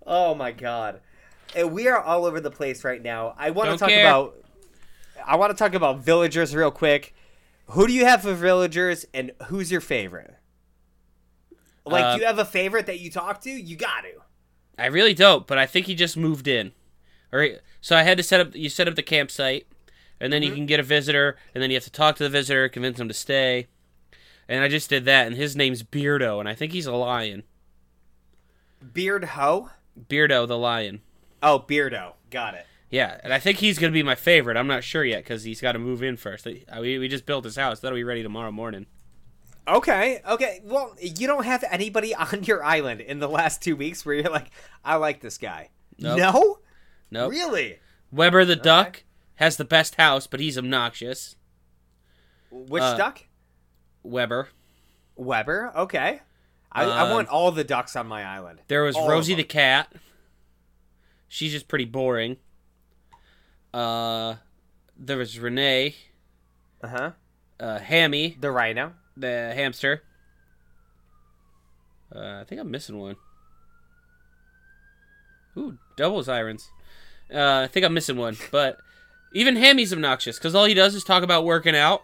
[0.05, 1.01] oh my god.
[1.55, 3.33] And we are all over the place right now.
[3.37, 4.07] I want to talk care.
[4.07, 4.35] about
[5.25, 7.15] I want to talk about villagers real quick.
[7.69, 10.35] Who do you have for villagers and who's your favorite?
[11.85, 13.49] Like Uh, do you have a favorite that you talk to?
[13.49, 14.21] You got to.
[14.77, 16.71] I really don't, but I think he just moved in.
[17.31, 17.59] All right.
[17.81, 18.55] So I had to set up.
[18.55, 19.67] You set up the campsite,
[20.19, 20.55] and then you Mm-hmm.
[20.57, 23.07] can get a visitor, and then you have to talk to the visitor, convince him
[23.07, 23.67] to stay.
[24.47, 27.43] And I just did that, and his name's Beardo, and I think he's a lion.
[28.93, 29.69] Beard Ho?
[30.09, 31.01] Beardo the lion.
[31.41, 32.13] Oh, Beardo.
[32.29, 32.65] Got it.
[32.89, 34.57] Yeah, and I think he's gonna be my favorite.
[34.57, 36.45] I'm not sure yet because he's got to move in first.
[36.47, 37.79] Uh, We, we just built his house.
[37.79, 38.85] That'll be ready tomorrow morning.
[39.67, 40.21] Okay.
[40.27, 40.61] Okay.
[40.63, 44.31] Well, you don't have anybody on your island in the last 2 weeks where you're
[44.31, 44.51] like,
[44.83, 45.69] I like this guy.
[45.97, 46.17] Nope.
[46.19, 46.57] No?
[47.11, 47.31] Nope.
[47.31, 47.79] Really?
[48.11, 49.03] Weber the duck
[49.35, 51.35] has the best house, but he's obnoxious.
[52.51, 53.23] Which Uh, duck?
[54.03, 54.49] Weber.
[55.15, 55.71] Weber.
[55.75, 56.21] Okay.
[56.71, 58.59] I, I Um, want all the ducks on my island.
[58.67, 59.91] There was All Rosie the cat.
[61.27, 62.37] She's just pretty boring.
[63.73, 64.35] Uh,
[64.97, 65.95] there was Renee,
[66.81, 67.11] Uh huh.
[67.59, 68.93] uh, Hammy, The rhino.
[69.17, 70.03] The hamster.
[72.13, 73.15] Uh, I think I'm missing one.
[75.57, 76.69] Ooh, double sirens.
[77.33, 78.77] Uh, I think I'm missing one, but
[79.33, 82.01] even Hammy's obnoxious because all he does is talk about working out.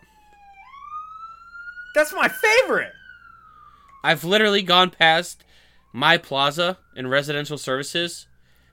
[1.93, 2.93] That's my favorite.
[4.03, 5.43] I've literally gone past
[5.93, 8.27] my plaza and residential services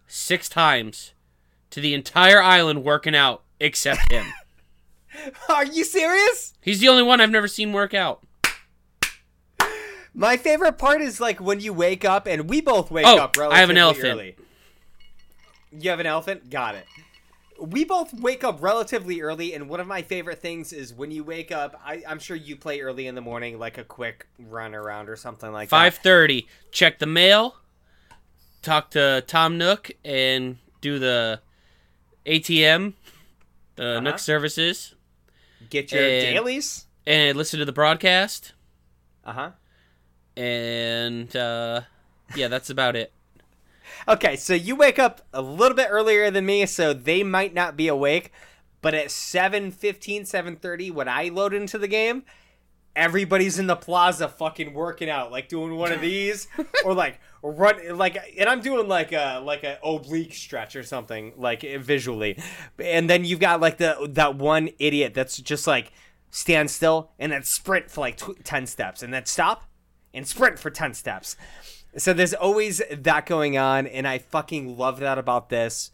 [0.07, 1.12] six times
[1.70, 4.27] to the entire island working out except him.
[5.48, 6.55] Are you serious?
[6.61, 8.22] He's the only one I've never seen work out.
[10.18, 13.37] My favorite part is like when you wake up, and we both wake Oh, up
[13.37, 14.04] relatively I have an elephant.
[14.07, 14.37] early.
[15.70, 16.50] You have an elephant?
[16.50, 16.87] Got it.
[17.61, 21.22] we both wake up relatively early, and one of my favorite things is when you
[21.24, 21.81] wake up.
[21.85, 25.14] I, I'm sure you play early in the morning, like a quick run around or
[25.16, 26.02] something like Five that.
[26.02, 26.46] thirty.
[26.72, 27.57] Check the mail.
[28.62, 31.40] Talk to Tom Nook and do the
[32.26, 32.94] ATM,
[33.76, 34.00] the Uh-huh.
[34.00, 34.94] Nook services,
[35.70, 36.87] Get your And- dailies.
[37.07, 38.52] and listen to the broadcast.
[39.24, 39.50] Uh huh.
[40.38, 41.81] And uh,
[42.37, 43.12] yeah, that's about it.
[44.07, 47.77] Okay, so you wake up a little bit earlier than me, so they might not
[47.77, 48.31] be awake.
[48.81, 52.22] But at 7.15, 7.30, when I load into the game,
[52.94, 56.46] everybody's in the plaza fucking working out, like doing one of these,
[56.85, 61.33] or like run, like, and I'm doing like a like a oblique stretch or something,
[61.37, 62.38] like visually.
[62.79, 65.92] And then you've got like the that one idiot that's just like
[66.31, 69.67] stand still and then sprint for like tw- ten steps, and then stop
[70.18, 71.37] and sprint for ten steps.
[71.96, 75.90] So there's always that going on, and I fucking love that about this.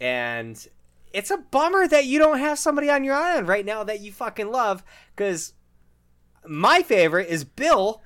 [0.00, 0.66] And
[1.12, 4.12] it's a bummer that you don't have somebody on your island right now that you
[4.12, 4.82] fucking love,
[5.14, 5.52] because
[6.46, 8.02] my favorite is Bill,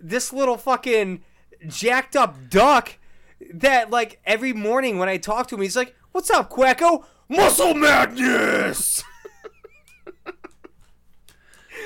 [0.00, 1.22] this little fucking
[1.66, 2.98] jacked up duck
[3.52, 7.04] that like every morning when I talk to him, he's like, "What's up, Quacko?
[7.28, 9.04] Muscle madness."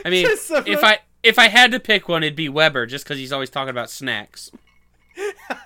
[0.04, 0.26] I mean,
[0.66, 3.50] if I if I had to pick one, it'd be Weber, just because he's always
[3.50, 4.50] talking about snacks.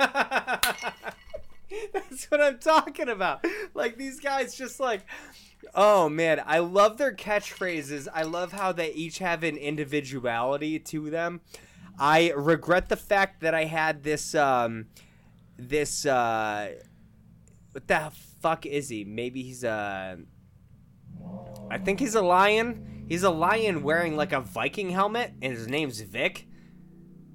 [1.93, 3.45] That's what I'm talking about.
[3.75, 5.03] Like these guys just like
[5.75, 8.09] Oh man, I love their catchphrases.
[8.13, 11.41] I love how they each have an individuality to them.
[11.99, 14.87] I regret the fact that I had this um
[15.59, 16.73] this uh
[17.73, 19.05] what the fuck is he?
[19.05, 20.19] Maybe he's a
[21.71, 22.96] I think he's a lion.
[23.09, 26.47] He's a lion wearing like a Viking helmet and his name's Vic.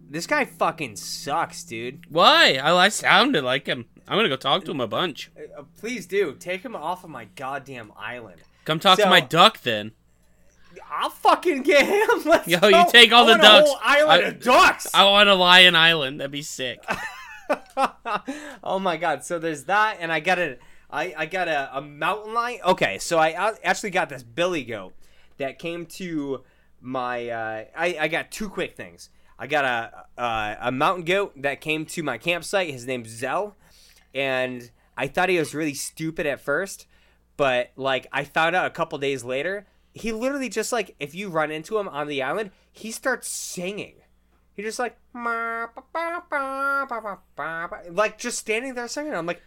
[0.09, 2.05] This guy fucking sucks, dude.
[2.09, 2.55] Why?
[2.55, 3.85] I, I sounded like him.
[4.07, 5.31] I'm gonna go talk to him a bunch.
[5.57, 8.41] Uh, please do take him off of my goddamn island.
[8.65, 9.93] Come talk to my duck then.
[10.89, 12.21] I'll fucking get him.
[12.29, 12.67] Let's Yo, go.
[12.67, 13.69] you take all I the want a ducks.
[13.69, 14.87] whole island I- of ducks.
[14.93, 16.19] I want a lion island.
[16.19, 16.83] That'd be sick.
[18.63, 19.23] oh my god!
[19.23, 20.57] So there's that, and I got a,
[20.89, 22.59] I, I got a, a mountain lion.
[22.65, 24.93] Okay, so I actually got this billy goat
[25.41, 26.43] that came to
[26.79, 27.29] my.
[27.29, 29.09] Uh, I I got two quick things.
[29.37, 32.71] I got a a, a mountain goat that came to my campsite.
[32.71, 33.55] His name's Zell,
[34.13, 36.87] and I thought he was really stupid at first,
[37.37, 41.29] but like I found out a couple days later, he literally just like if you
[41.29, 43.95] run into him on the island, he starts singing.
[44.53, 44.97] He just like
[47.91, 49.15] like just standing there singing.
[49.15, 49.41] I'm like,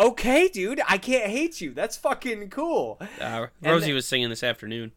[0.00, 1.72] okay, dude, I can't hate you.
[1.72, 3.00] That's fucking cool.
[3.20, 4.92] Uh, Rosie the- was singing this afternoon.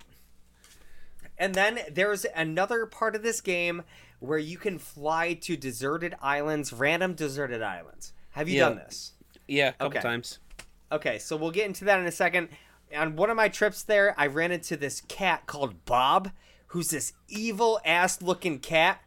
[1.37, 3.83] And then there's another part of this game
[4.19, 8.13] where you can fly to deserted islands, random deserted islands.
[8.31, 8.69] Have you Yeah.
[8.69, 9.11] done this?
[9.47, 9.99] Yeah, a couple Okay.
[10.01, 10.39] times.
[10.91, 12.49] Okay, so we'll get into that in a second.
[12.95, 16.31] On one of my trips there, I ran into this cat called Bob,
[16.67, 19.01] who's this evil ass looking cat.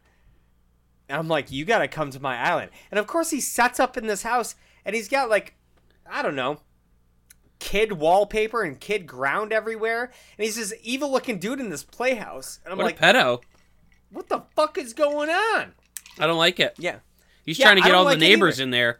[1.09, 2.69] And I'm like, you gotta come to my island.
[2.91, 4.55] And of course, he sets up in this house,
[4.85, 5.55] and he's got like,
[6.09, 6.59] I don't know,
[7.59, 10.11] kid wallpaper and kid ground everywhere.
[10.37, 12.59] And he's this evil looking dude in this playhouse.
[12.63, 13.41] And I'm What like, a pedo.
[14.11, 15.73] what the fuck is going on?
[16.19, 16.75] I don't like it.
[16.77, 16.99] Yeah.
[17.45, 18.99] He's Yeah, trying to get all the like it neighbors in there.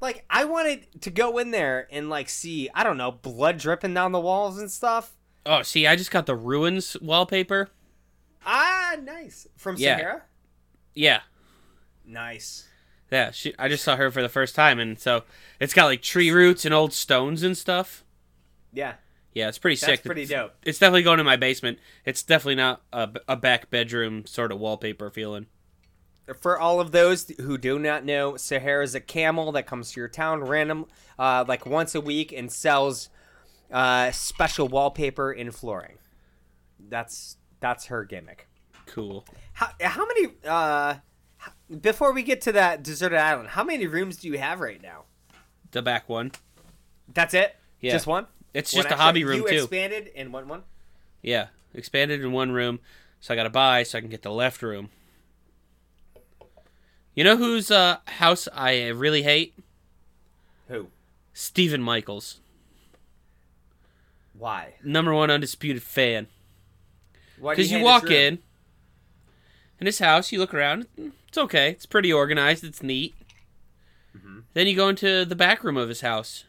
[0.00, 3.94] Like, I wanted to go in there and like see, I don't know, blood dripping
[3.94, 5.16] down the walls and stuff.
[5.46, 7.70] Oh, see, I just got the ruins wallpaper.
[8.46, 9.46] Ah, nice.
[9.56, 9.96] From Yeah.
[9.96, 10.22] Sahara?
[10.94, 11.20] Yeah,
[12.06, 12.68] Nice.
[13.14, 13.30] Yeah.
[13.30, 15.22] She, I just saw her for the first time, and so
[15.60, 18.04] it's got like tree roots and old stones and stuff.
[18.72, 18.94] Yeah.
[19.32, 20.04] Yeah, it's pretty That's sick.
[20.04, 20.52] pretty dope.
[20.64, 21.78] It's definitely going in my basement.
[22.04, 25.46] It's definitely not a, a back bedroom sort of wallpaper feeling.
[26.40, 30.00] For all of those who do not know, Sahara is a camel that comes to
[30.00, 30.86] your town random,
[31.18, 33.10] uh, like once a week and sells
[33.70, 35.98] uh, special wallpaper and flooring.
[36.88, 38.48] That's that's her gimmick.
[38.86, 39.24] Cool.
[39.54, 40.28] How, how many?
[40.46, 40.94] Uh,
[41.80, 45.04] before we get to that deserted island, how many rooms do you have right now?
[45.70, 46.32] The back one.
[47.12, 47.56] That's it.
[47.80, 47.92] Yeah.
[47.92, 48.26] Just one.
[48.52, 49.54] It's One just a hobby room you too.
[49.56, 50.62] expanded in one one.
[51.22, 52.78] Yeah, expanded in one room,
[53.18, 54.90] so I got to buy so I can get the left room.
[57.14, 59.54] You know whose uh, house I really hate?
[60.68, 60.88] Who?
[61.32, 62.38] Stephen Michaels,
[64.38, 64.74] Why?
[64.84, 66.28] number one undisputed fan.
[67.38, 68.38] Why Because you his walk in,
[69.80, 70.86] in his house, you look around.
[71.34, 71.70] It's okay.
[71.70, 72.62] It's pretty organized.
[72.62, 73.12] It's neat.
[74.16, 74.38] Mm-hmm.
[74.52, 76.44] Then you go into the back room of his house,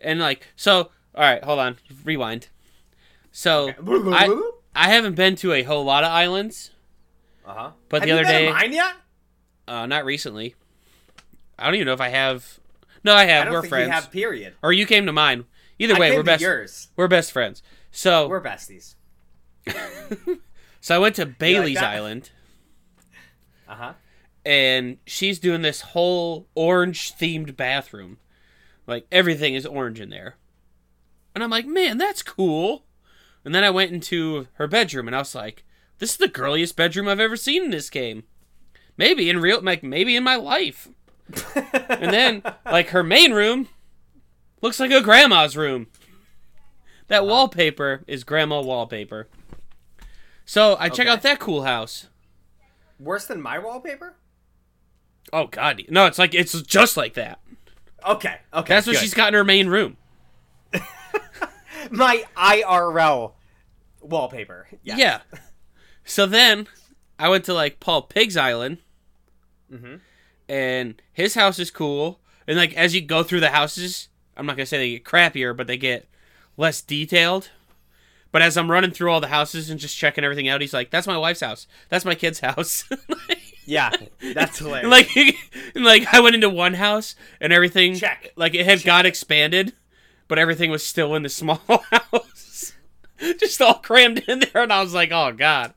[0.00, 0.90] and like so.
[1.14, 1.76] All right, hold on.
[2.04, 2.48] Rewind.
[3.30, 6.70] So I I haven't been to a whole lot of islands,
[7.46, 7.70] Uh huh.
[7.90, 8.94] but Have the other you been day, to mine yet?
[9.68, 10.54] uh, not recently.
[11.58, 12.58] I don't even know if I have.
[13.04, 13.44] No, I I have.
[13.44, 13.86] don't we're think friends.
[13.88, 14.10] you have.
[14.10, 14.54] Period.
[14.62, 15.44] Or you came to mine.
[15.78, 16.40] Either I way, came we're to best.
[16.42, 16.88] Yours.
[16.96, 17.62] We're best friends.
[17.90, 18.94] So, We're besties.
[20.80, 21.84] so I went to Bailey's that?
[21.94, 22.30] Island,
[23.68, 23.92] Uh huh.
[24.46, 28.16] and she's doing this whole orange themed bathroom.
[28.86, 30.36] Like everything is orange in there.
[31.34, 32.84] And I'm like, man, that's cool.
[33.44, 35.64] And then I went into her bedroom and I was like,
[35.98, 38.24] this is the girliest bedroom I've ever seen in this game.
[38.96, 40.88] Maybe in real like maybe in my life.
[41.54, 43.68] and then like her main room
[44.62, 45.88] looks like a grandma's room.
[47.08, 49.28] That wallpaper is grandma wallpaper.
[50.44, 52.08] So I check out that cool house.
[52.98, 54.16] Worse than my wallpaper?
[55.32, 55.82] Oh god.
[55.88, 57.40] No, it's like it's just like that.
[58.06, 58.36] Okay.
[58.52, 58.74] Okay.
[58.74, 59.02] That's what good.
[59.02, 59.96] she's got in her main room.
[61.90, 63.32] My IRL
[64.00, 64.68] wallpaper.
[64.82, 64.98] Yes.
[64.98, 65.20] Yeah.
[66.04, 66.66] So then
[67.18, 68.78] I went to like Paul Pig's Island.
[69.72, 69.96] mm-hmm.
[70.48, 72.20] And his house is cool.
[72.46, 75.54] And like as you go through the houses, I'm not gonna say they get crappier,
[75.56, 76.08] but they get
[76.56, 77.50] less detailed.
[78.30, 80.90] But as I'm running through all the houses and just checking everything out, he's like,
[80.90, 81.66] "That's my wife's house.
[81.88, 82.84] That's my kid's house."
[83.68, 83.90] Yeah.
[84.32, 84.84] That's hilarious.
[84.84, 85.14] And like,
[85.74, 88.32] and like I went into one house and everything, Check.
[88.34, 89.74] like it had got expanded,
[90.26, 92.72] but everything was still in the small house,
[93.38, 94.62] just all crammed in there.
[94.62, 95.74] And I was like, "Oh God."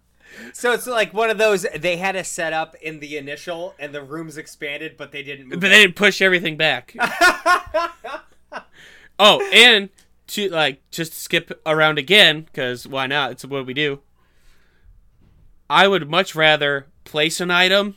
[0.54, 3.94] So it's like one of those they had a set up in the initial and
[3.94, 6.96] the rooms expanded, but they didn't But they didn't push everything back.
[9.20, 9.90] oh, and
[10.36, 13.32] to like just skip around again because why not?
[13.32, 14.00] It's what we do.
[15.70, 17.96] I would much rather place an item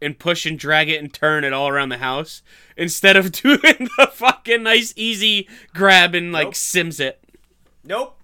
[0.00, 2.42] and push and drag it and turn it all around the house
[2.76, 6.54] instead of doing the fucking nice easy grab and like Nope.
[6.54, 7.22] sims it.
[7.82, 8.20] Nope.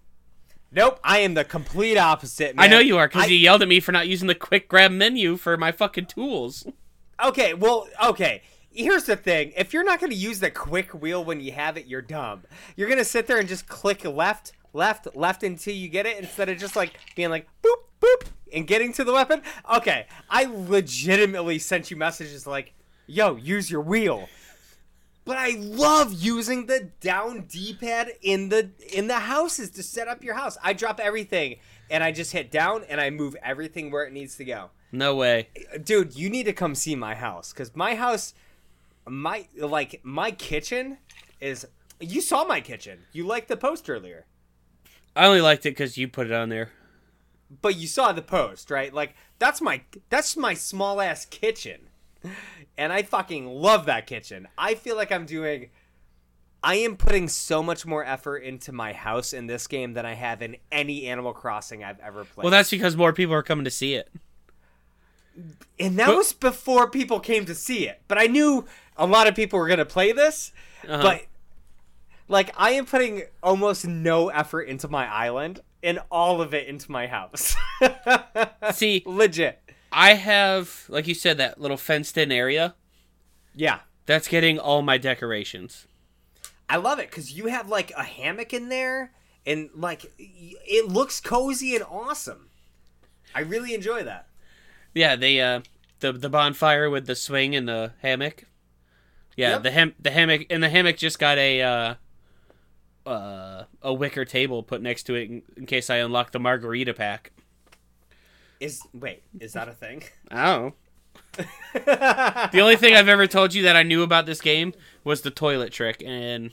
[0.70, 1.00] Nope.
[1.04, 2.56] I am the complete opposite.
[2.56, 2.64] Man.
[2.64, 4.68] I know you are because I- you yelled at me for not using the quick
[4.68, 6.66] grab menu for my fucking tools.
[7.22, 8.42] Okay, well, okay.
[8.74, 9.52] Here's the thing.
[9.56, 12.42] If you're not going to use the quick wheel when you have it, you're dumb.
[12.76, 16.18] You're going to sit there and just click left, left, left until you get it
[16.18, 19.42] instead of just like being like boop, boop, and getting to the weapon.
[19.74, 22.72] Okay, I legitimately sent you messages like,
[23.06, 24.28] yo, use your wheel.
[25.24, 30.24] But I love using the down D-pad in the in the houses to set up
[30.24, 30.58] your house.
[30.64, 31.56] I drop everything
[31.90, 35.14] and I just hit down and I move everything where it needs to go No
[35.14, 35.48] way.
[35.84, 38.34] dude you need to come see my house because my house
[39.08, 40.98] my like my kitchen
[41.40, 41.66] is
[42.00, 43.00] you saw my kitchen.
[43.12, 44.26] You liked the post earlier.
[45.14, 46.70] I only liked it because you put it on there.
[47.60, 48.92] but you saw the post right?
[48.92, 51.88] Like that's my that's my small ass kitchen.
[52.78, 54.48] And i fucking love that kitchen.
[54.56, 55.70] I feel like i'm doing
[56.62, 60.14] i am putting so much more effort into my house in this game than i
[60.14, 62.44] have in any animal crossing i've ever played.
[62.44, 64.08] Well, that's because more people are coming to see it.
[65.78, 68.00] and that but- was before people came to see it.
[68.08, 68.64] But i knew
[68.96, 70.52] a lot of people were going to play this
[70.88, 71.02] Uh-huh.
[71.02, 71.26] but
[72.28, 76.90] like I am putting almost no effort into my island and all of it into
[76.90, 77.54] my house.
[78.72, 79.58] See, Legit.
[79.90, 82.74] I have, like you said, that little fenced in area.
[83.54, 83.80] Yeah.
[84.06, 85.86] That's getting all my decorations.
[86.68, 89.12] I love it cuz you have like a hammock in there
[89.44, 92.48] and like it looks cozy and awesome.
[93.34, 94.28] I really enjoy that.
[94.94, 95.60] Yeah, they uh
[96.00, 98.44] the the bonfire with the swing and the hammock.
[99.36, 99.62] Yeah, Yep.
[99.62, 101.94] the ham the hammock and the hammock just got a uh
[103.08, 106.94] uh a wicker table put next to it in, in case I unlock the margarita
[106.94, 107.32] pack.
[108.60, 110.02] Is wait, is that a thing?
[110.30, 110.72] Oh.
[111.74, 114.72] The only thing I've ever told you that I knew about this game
[115.04, 116.50] was the toilet trick and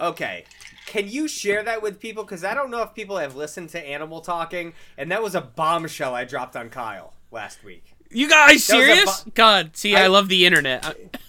[0.00, 0.44] okay.
[0.86, 3.80] Can you share that with people cuz I don't know if people have listened to
[3.84, 7.92] Animal Talking and that was a bombshell I dropped on Kyle last week.
[8.10, 9.20] You guys That was a serious?
[9.24, 10.96] bu- God, see, I, I- love the internet.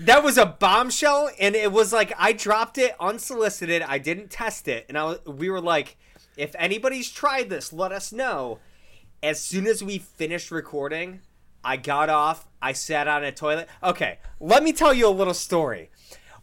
[0.00, 3.82] That was a bombshell, and it was like I dropped it unsolicited.
[3.82, 5.96] I didn't test it, and I was, we were like,
[6.36, 8.60] if anybody's tried this, let us know.
[9.24, 11.20] As soon as we finished recording,
[11.64, 12.46] I got off.
[12.62, 13.68] I sat on a toilet.
[13.82, 15.90] Okay, let me tell you a little story.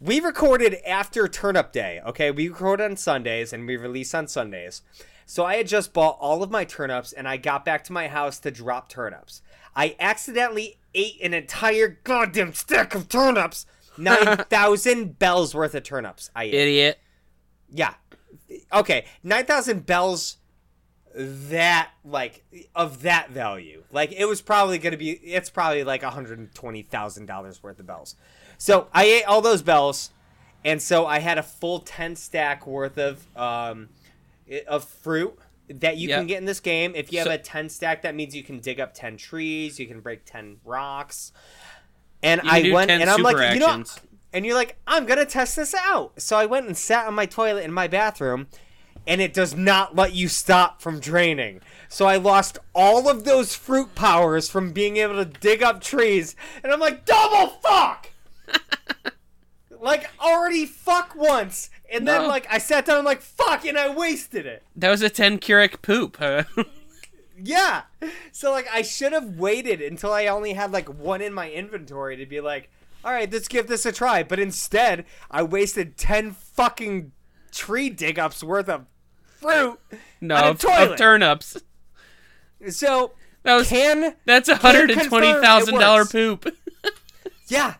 [0.01, 2.01] We recorded after Turnip Day.
[2.05, 4.81] Okay, we record on Sundays and we release on Sundays.
[5.25, 8.07] So I had just bought all of my turnips, and I got back to my
[8.07, 9.41] house to drop turnips.
[9.75, 13.65] I accidentally ate an entire goddamn stack of turnips.
[13.97, 16.29] 9,000 bells worth of turnips.
[16.35, 16.53] I ate.
[16.53, 16.99] Idiot.
[17.69, 17.93] Yeah.
[18.73, 20.37] Okay, 9,000 bells
[21.15, 22.43] that like
[22.75, 23.83] of that value.
[23.91, 28.15] Like it was probably going to be it's probably like $120,000 worth of bells.
[28.57, 30.11] So, I ate all those bells
[30.65, 33.89] and so I had a full 10 stack worth of um
[34.67, 35.37] of fruit
[35.67, 36.19] that you Yep.
[36.19, 36.93] can get in this game.
[36.95, 39.79] If you have So- a 10 stack that means you can dig up 10 trees,
[39.79, 41.31] you can break 10 rocks.
[42.23, 43.83] and I went and I'm like, super you know,
[44.33, 46.19] and you're like, I'm gonna test this out.
[46.19, 48.47] So I went and sat on my toilet in my bathroom,
[49.05, 51.61] and it does not let you stop from draining.
[51.87, 56.35] So I lost all of those fruit powers from being able to dig up trees,
[56.63, 58.09] and I'm like, double fuck.
[59.81, 62.27] like already fuck once, and then No.
[62.27, 64.63] like I sat down like fuck, and I wasted it.
[64.75, 66.17] That was a 10 Keurig poop.
[66.19, 66.43] huh?
[67.37, 67.83] Yeah.
[68.31, 72.15] So like I should have waited until I only had like one in my inventory
[72.17, 72.69] to be like,
[73.03, 74.23] all right, let's give this a try.
[74.23, 77.11] But instead, I wasted ten fucking
[77.51, 78.85] tree dig ups worth of
[79.39, 79.79] fruit
[80.21, 81.57] no, of, of turnips.
[82.69, 83.11] so
[83.43, 86.53] That was can that's a hundred and twenty thousand dollar poop.
[87.47, 87.75] yeah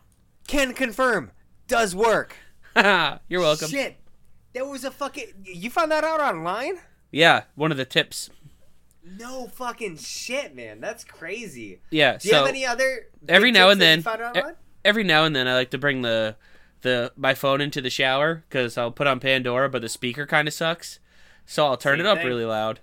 [0.48, 1.32] can confirm
[1.68, 2.36] does work.
[2.76, 3.70] You're welcome.
[3.70, 3.97] Shit,
[4.53, 5.28] that was a fucking.
[5.43, 6.80] You found that out online?
[7.11, 8.30] Yeah, one of the tips.
[9.03, 10.82] No fucking shit, man.
[10.82, 11.80] That's crazy.
[11.91, 12.18] Yeah.
[12.18, 14.55] Do you so have any other every now and then, found out online?
[14.84, 16.36] every now and then, I like to bring the
[16.82, 20.47] the my phone into the shower because I'll put on Pandora, but the speaker kind
[20.47, 20.99] of sucks,
[21.45, 22.28] so I'll turn Same it up thing.
[22.28, 22.80] really loud.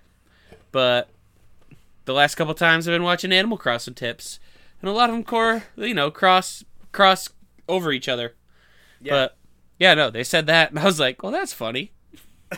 [0.71, 1.09] But
[2.05, 4.39] the last couple times I've been watching Animal Crossing tips,
[4.81, 7.29] and a lot of them core, you know, cross cross
[7.67, 8.33] over each other.
[9.03, 9.13] Yeah.
[9.13, 9.37] But
[9.79, 11.93] yeah, no, they said that, and I was like, well, that's funny.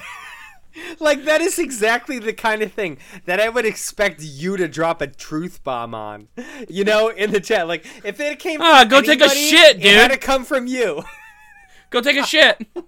[0.99, 5.01] Like that is exactly the kind of thing that I would expect you to drop
[5.01, 6.27] a truth bomb on.
[6.67, 7.69] You know, in the chat.
[7.69, 10.19] Like if it came Ah, from go take a anybody, shit, It had dude.
[10.19, 11.01] to come from you.
[11.91, 12.67] Go take a shit.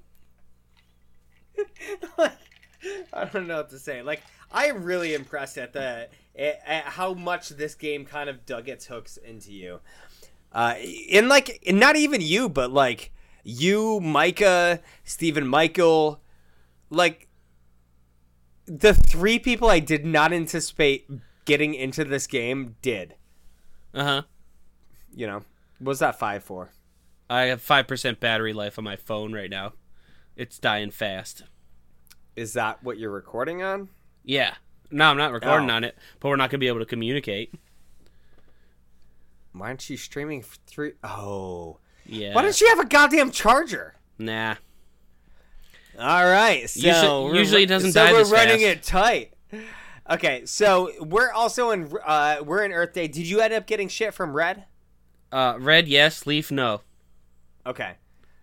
[3.14, 4.01] I don't know what to say.
[4.01, 8.45] Like I am really impressed at the at, at how much this game kind of
[8.45, 9.80] dug its hooks into you.
[10.51, 10.76] Uh,
[11.10, 13.12] in like not even you, but like
[13.48, 16.22] you, Micah, Stephen Michael,
[16.89, 17.28] like
[18.66, 21.10] the three people I did not anticipate
[21.45, 23.16] getting into this game did.
[23.93, 24.22] Uh huh.
[25.16, 25.43] You know,
[25.80, 26.72] what's that five for?
[27.30, 29.74] I have five percent battery life on my phone right now.
[30.36, 31.43] It's dying fast.
[32.36, 33.89] Is that what you're recording on?
[34.24, 34.56] Yeah.
[34.91, 35.74] No, I'm not recording Oh.
[35.76, 37.54] on it, but we're not gonna be able to communicate.
[39.54, 40.93] Why aren't you streaming through?
[41.04, 42.34] Oh, Yeah.
[42.34, 43.95] why don't you have a goddamn charger?
[44.18, 44.55] Nah.
[45.99, 46.80] All right, so
[47.28, 48.78] Usually- usually it doesn't so die we're this running fast.
[48.78, 49.34] it tight.
[50.10, 53.08] Okay, so we're also in uh we're in Earth Day.
[53.08, 54.66] Did you end up getting shit from Red?
[55.32, 56.26] Uh, red, yes.
[56.26, 56.82] Leaf, no.
[57.66, 57.93] Okay,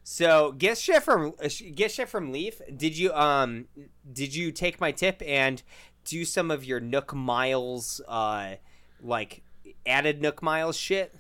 [0.03, 1.33] so get shit from
[1.75, 2.61] get shit from Leaf.
[2.77, 3.67] Did you um
[4.12, 5.62] did you take my tip and
[6.05, 8.57] do some of your Nook Miles uh
[9.01, 9.43] like
[9.87, 11.15] added Nook Miles shit?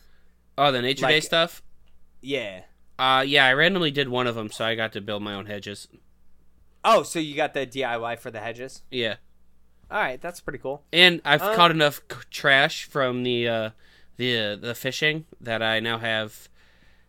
[0.58, 1.62] Oh, the nature day stuff.
[2.24, 2.62] Yeah.
[2.98, 3.44] Uh, yeah.
[3.46, 5.88] I randomly did one of them, so I got to build my own hedges.
[6.84, 8.82] Oh, so you got the DIY for the hedges?
[8.90, 9.16] Yeah.
[9.90, 10.82] All right, that's pretty cool.
[10.92, 13.70] And I've Uh, caught enough c- trash from the uh,
[14.16, 16.48] the uh, the fishing that I now have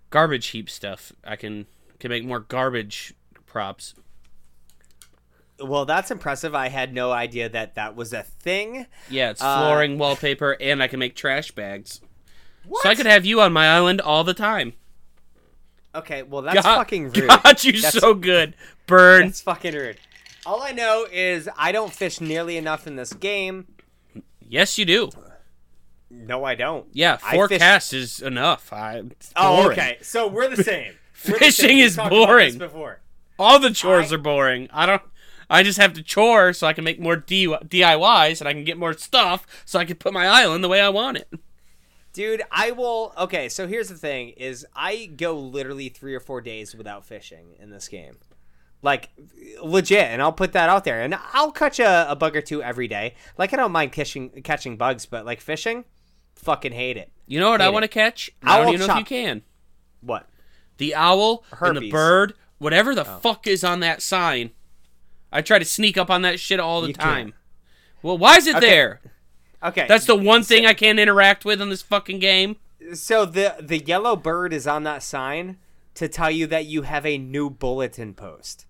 [0.10, 1.12] garbage heap stuff.
[1.24, 1.68] I can
[2.00, 3.14] can make more garbage
[3.46, 3.96] props.
[5.60, 6.54] Well, that's impressive.
[6.54, 8.88] I had no idea that that was a thing.
[9.10, 12.02] Yeah, it's Uh, flooring, wallpaper, and I can make trash bags.
[12.68, 12.84] What?
[12.84, 14.74] So I could have you on my island all the time.
[15.96, 17.28] Okay, well that's God- fucking rude.
[17.30, 18.56] God, you That's- so good.
[18.88, 19.28] Burn.
[19.28, 19.98] That's fucking rude.
[20.46, 23.66] All I know is I don't fish nearly enough in this game.
[24.48, 25.10] Yes, you do.
[26.10, 26.86] No, I don't.
[26.94, 28.72] Yeah, four fish- casts is enough.
[28.72, 29.04] I,
[29.36, 29.98] Oh, okay.
[30.02, 30.94] So we're the same.
[31.26, 31.80] We're the Fishing same.
[31.80, 32.58] Is talked about this boring.
[32.60, 33.00] Before.
[33.40, 34.70] All the chores I- are boring.
[34.72, 35.02] I don't.
[35.50, 38.64] I just have to chore so I can make more D- DIYs and I can
[38.64, 41.28] get more stuff so I can put my island the way I want it.
[42.16, 43.14] Dude, I will.
[43.18, 47.56] Okay, so here's the thing: is I go literally three or four days without fishing
[47.60, 48.18] in this game,
[48.82, 49.10] like
[49.62, 52.64] legit, and I'll put that out there, and I'll catch a, a bug or two
[52.64, 53.16] every day.
[53.38, 55.84] Like I don't mind catching catching bugs, but like fishing,
[56.36, 57.12] fucking hate it.
[57.28, 58.32] You know what I want to catch?
[58.42, 59.42] I don't even know if you can.
[60.00, 60.30] What?
[60.78, 63.20] The owl and the bird, whatever the Oh.
[63.20, 64.52] fuck is on that sign.
[65.34, 67.26] I try to sneak up on that shit all the You time.
[67.28, 67.36] can't.
[68.04, 68.66] Well, why is it Okay.
[68.68, 69.02] there?
[69.64, 72.58] Okay, That's the one thing I can't interact with in this fucking game.
[72.94, 75.58] so the the yellow bird is on that sign
[75.96, 78.66] to tell you that you have a new bulletin post.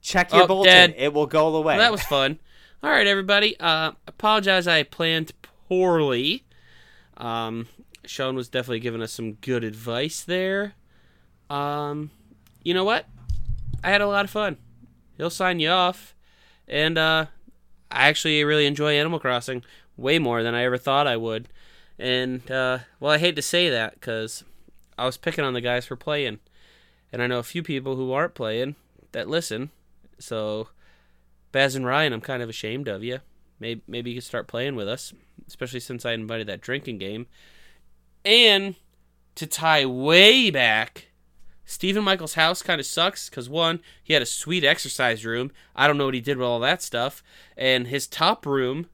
[0.00, 0.94] Check your Oh, bulletin; dead.
[0.96, 1.76] it will go away.
[1.76, 2.38] Well, that was fun.
[2.82, 3.58] All right, everybody.
[3.60, 5.32] Uh, apologize, I planned
[5.68, 6.44] poorly.
[7.16, 7.66] Um,
[8.06, 10.74] Sean was definitely giving us some good advice there.
[11.50, 12.10] Um,
[12.62, 13.06] you know what?
[13.82, 14.56] I had a lot of fun.
[15.16, 16.14] He'll sign you off,
[16.68, 17.26] and uh,
[17.90, 19.62] I actually really enjoy Animal Crossing
[19.98, 21.48] way more than I ever thought I would.
[21.98, 24.44] And uh, well, I hate to say that because
[24.96, 26.38] I was picking on the guys for playing,
[27.12, 28.76] and I know a few people who aren't playing
[29.12, 29.70] that listen.
[30.18, 30.68] So
[31.52, 33.18] Baz and Ryan, I'm kind of ashamed of you.
[33.60, 35.12] Maybe maybe you could start playing with us,
[35.46, 37.26] especially since I invited that drinking game.
[38.24, 38.76] And
[39.34, 41.08] to tie way back,
[41.64, 45.50] Stephen Michael's house kind of sucks because one, he had a sweet exercise room.
[45.74, 47.24] I don't know what he did with all that stuff,
[47.56, 48.86] and his top room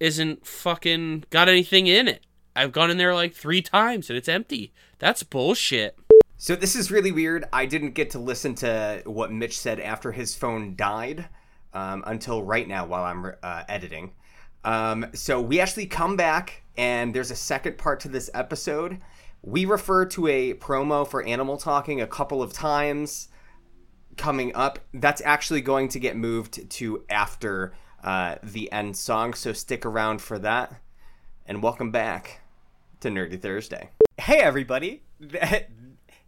[0.00, 2.24] isn't fucking got anything in it.
[2.54, 4.72] I've gone in there like three times and it's empty.
[4.98, 5.96] That's bullshit.
[6.36, 7.44] So this is really weird.
[7.52, 11.28] I didn't get to listen to what Mitch said after his phone died
[11.72, 14.12] um, until right now while I'm uh, editing.
[14.64, 18.98] Um, so we actually come back, and there's a second part to this episode.
[19.42, 23.28] We refer to a promo for Animal Talking a couple of times
[24.16, 24.80] coming up.
[24.92, 27.72] That's actually going to get moved to after
[28.02, 30.80] uh, the end song, so stick around for that.
[31.46, 32.40] And welcome back
[33.00, 33.90] to Nerdy Thursday.
[34.18, 35.02] Hey, everybody!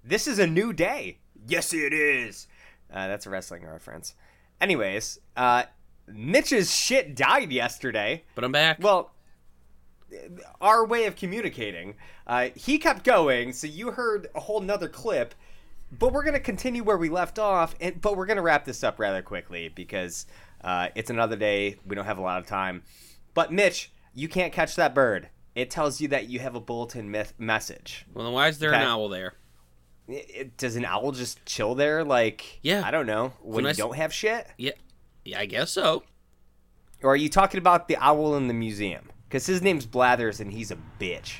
[0.03, 1.19] This is a new day.
[1.47, 2.47] Yes, it is.
[2.93, 4.15] Uh, that's a wrestling reference.
[4.61, 5.65] Anyways, uh,
[6.09, 8.25] Mitch's shit died yesterday.
[8.35, 8.79] But I'm back.
[8.81, 9.13] Well,
[10.61, 11.97] our way of communicating.
[12.27, 15.35] Uh, he kept going, so you heard a whole nother clip.
[15.97, 18.99] But we're gonna continue where we left off, and but we're gonna wrap this up
[18.99, 20.25] rather quickly because
[20.63, 21.77] uh, it's another day.
[21.87, 22.83] We don't have a lot of time.
[23.35, 25.29] But Mitch, you can't catch that bird.
[25.55, 28.07] It tells you that you have a bulletin myth- message.
[28.15, 28.81] well, then why is there Okay.
[28.81, 29.35] an owl there?
[30.09, 32.05] It, it- does an owl just chill there?
[32.05, 32.83] Like, Yeah.
[32.85, 33.33] I don't know.
[33.41, 34.47] When you don't have shit?
[34.59, 34.73] Yeah,
[35.25, 36.05] yeah, I guess so.
[37.03, 39.11] Or are you talking about the owl in the museum?
[39.29, 41.37] Because his name's Blathers and he's a bitch.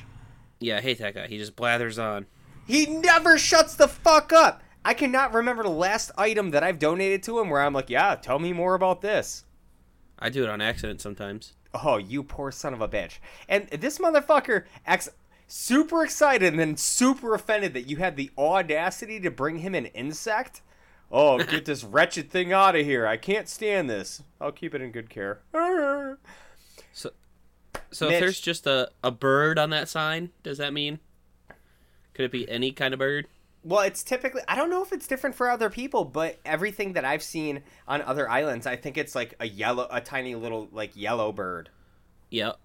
[0.59, 1.27] Yeah, I hate that guy.
[1.27, 2.25] He just blathers on.
[2.67, 4.61] He never shuts the fuck up.
[4.83, 8.15] I cannot remember the last item that I've donated to him where I'm like, yeah,
[8.15, 9.45] tell me more about this.
[10.17, 11.53] I do it on accident sometimes.
[11.73, 13.19] Oh, you poor son of a bitch.
[13.47, 15.09] And this motherfucker acts
[15.47, 19.87] super excited and then super offended that you had the audacity to bring him an
[19.87, 20.61] insect.
[21.11, 23.05] Oh, get this wretched thing out of here.
[23.05, 24.23] I can't stand this.
[24.39, 25.41] I'll keep it in good care.
[26.93, 27.11] So,
[27.89, 28.15] so Mitch.
[28.15, 30.99] if there's just a, a bird on that sign, does that mean?
[32.13, 33.27] Could it be any kind of bird?
[33.63, 37.05] Well, it's typically I don't know if it's different for other people, but everything that
[37.05, 40.95] I've seen on other islands, I think it's like a yellow a tiny little like
[40.95, 41.69] yellow bird
[42.31, 42.57] Yep.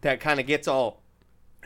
[0.00, 1.02] that kind of gets all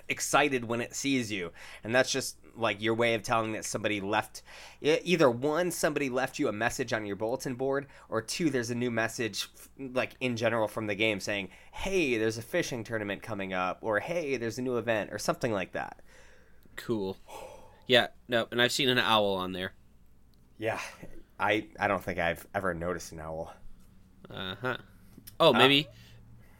[0.09, 1.53] excited when it sees you.
[1.85, 4.43] And that's just like your way of telling that somebody left
[4.81, 8.75] either one somebody left you a message on your bulletin board or two there's a
[8.75, 13.53] new message like in general from the game saying, "Hey, there's a fishing tournament coming
[13.53, 16.01] up," or "Hey, there's a new event," or something like that.
[16.77, 17.17] Cool.
[17.87, 19.73] Yeah, no, and I've seen an owl on there.
[20.59, 20.81] Yeah.
[21.39, 23.53] I I don't think I've ever noticed an owl.
[24.31, 24.77] Uh huh.
[25.39, 25.87] Oh, maybe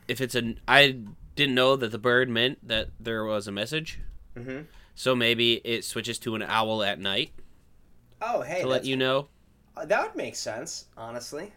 [0.07, 0.61] if it's an.
[0.69, 1.01] I
[1.35, 4.01] didn't know that the bird meant that there was a message.
[4.37, 4.63] Mm-hmm.
[4.95, 7.33] So maybe it switches to an owl at night
[8.21, 9.29] Oh, hey, to let you know.
[9.77, 11.53] Uh, that would make sense, honestly.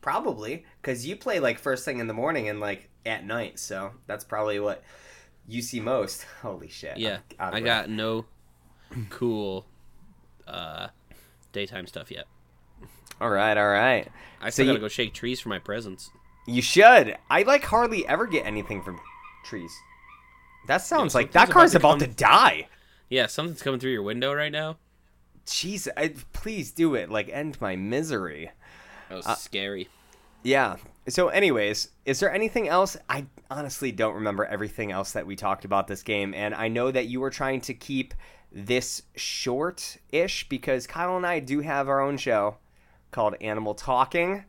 [0.00, 3.92] Probably, because you play like first thing in the morning and like at night, so
[4.06, 4.82] that's probably what
[5.48, 6.26] you see most.
[6.42, 6.98] Holy shit!
[6.98, 8.26] Yeah, I'm out of I got no
[9.10, 9.66] cool
[10.46, 10.88] uh,
[11.52, 12.26] daytime stuff yet.
[13.20, 14.08] All right, all right.
[14.40, 16.10] I still you- gotta go shake trees for my presents.
[16.46, 17.16] You should.
[17.30, 19.00] I like hardly ever get anything from
[19.46, 19.72] trees.
[20.66, 22.68] That sounds Yeah, like that car's about about to to die.
[23.08, 24.76] Yeah, something's coming through your window right now.
[25.46, 27.10] Jeez, I, please do it.
[27.10, 28.50] Like end my misery.
[29.08, 29.88] That was Uh, scary.
[30.42, 30.76] Yeah.
[31.08, 32.96] So, anyways, is there anything else?
[33.08, 36.90] I honestly don't remember everything else that we talked about this game, and I know
[36.90, 38.12] that you were trying to keep
[38.54, 42.56] this short-ish because Kyle and I do have our own show
[43.10, 44.44] called Animal Talking.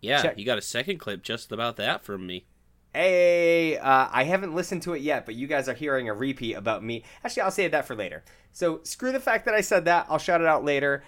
[0.00, 2.46] Yeah, check- you got a second clip just about that from me.
[2.94, 6.54] Hey, uh, I haven't listened to it yet, but you guys are hearing a repeat
[6.54, 7.04] about me.
[7.24, 8.24] Actually, I'll save that for later.
[8.52, 10.06] So screw the fact that I said that.
[10.08, 11.04] I'll shout it out later.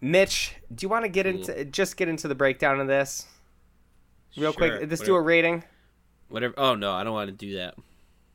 [0.00, 3.26] Mitch, do you want to get into just get into the breakdown of this
[4.36, 4.90] real Sure, quick?
[4.90, 5.64] Let's do a rating.
[6.28, 6.54] Whatever.
[6.58, 7.76] Oh no, I don't want to do that.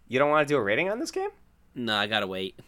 [0.07, 1.29] You don't want to do a rating on this game?
[1.75, 2.59] No, I gotta wait.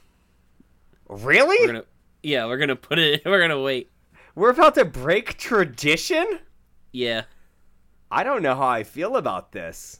[1.21, 1.57] Really?
[1.59, 1.85] We're gonna.
[2.21, 3.21] Yeah, we're gonna put it.
[3.25, 3.91] We're gonna wait.
[4.35, 6.39] We're about to break tradition?
[6.91, 7.23] Yeah,
[8.09, 9.99] I don't know how I feel about this.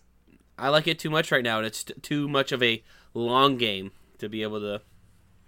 [0.58, 2.84] I like it too much right now, and it's t- too much of a
[3.14, 4.82] long game to be able to,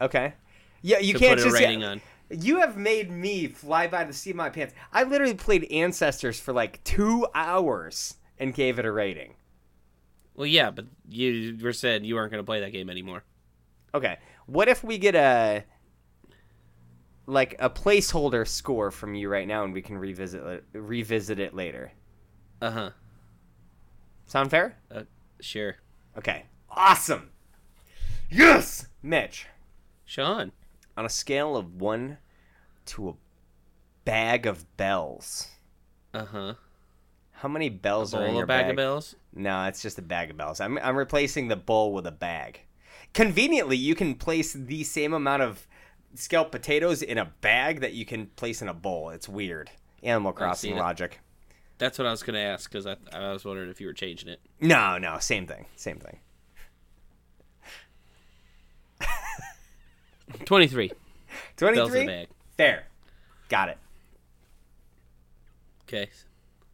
[0.02, 0.34] Okay.
[0.82, 2.02] Yeah, you to can't just on.
[2.30, 4.74] You have made me fly by the seat of my pants.
[4.92, 9.36] I literally played Ancestors for like two hours and gave it a rating.
[10.36, 13.24] Well, yeah, but you were said you weren't gonna play that game anymore.
[13.94, 14.18] Okay.
[14.46, 15.64] What if we get a
[17.28, 21.54] like a placeholder score from you right now and we can revisit it, revisit it
[21.56, 21.92] later?
[22.62, 22.90] Uh huh.
[24.28, 24.78] Sound fair?
[24.92, 25.04] Uh,
[25.42, 25.76] Sure.
[26.18, 26.46] Okay.
[26.70, 27.30] Awesome.
[28.30, 29.48] Yes, Mitch.
[30.06, 30.52] Sean.
[30.98, 32.18] On a scale of 1
[32.88, 33.14] to a
[34.06, 35.50] bag of bells.
[36.14, 36.54] Uh huh.
[37.32, 38.70] How many bells are in Bowl your bag bag?
[38.72, 39.16] of bells.
[39.34, 40.62] No, it's just a bag of bells.
[40.62, 42.62] I'm I'm replacing the bowl with a bag.
[43.16, 45.66] Conveniently, you can place the same amount of
[46.16, 49.10] scalped potatoes in a bag that you can place in a bowl.
[49.10, 49.72] It's weird.
[50.04, 51.22] Animal Crossing logic.
[51.78, 54.28] That's what I was gonna ask because I, I was wondering if you were changing
[54.28, 54.42] it.
[54.60, 55.66] No, no, same thing.
[55.78, 56.20] Same thing.
[60.46, 60.92] Twenty three.
[61.56, 62.06] Bells in the 23?
[62.06, 62.28] bag.
[62.58, 62.84] Fair.
[63.48, 63.78] Got it.
[65.84, 66.10] Okay.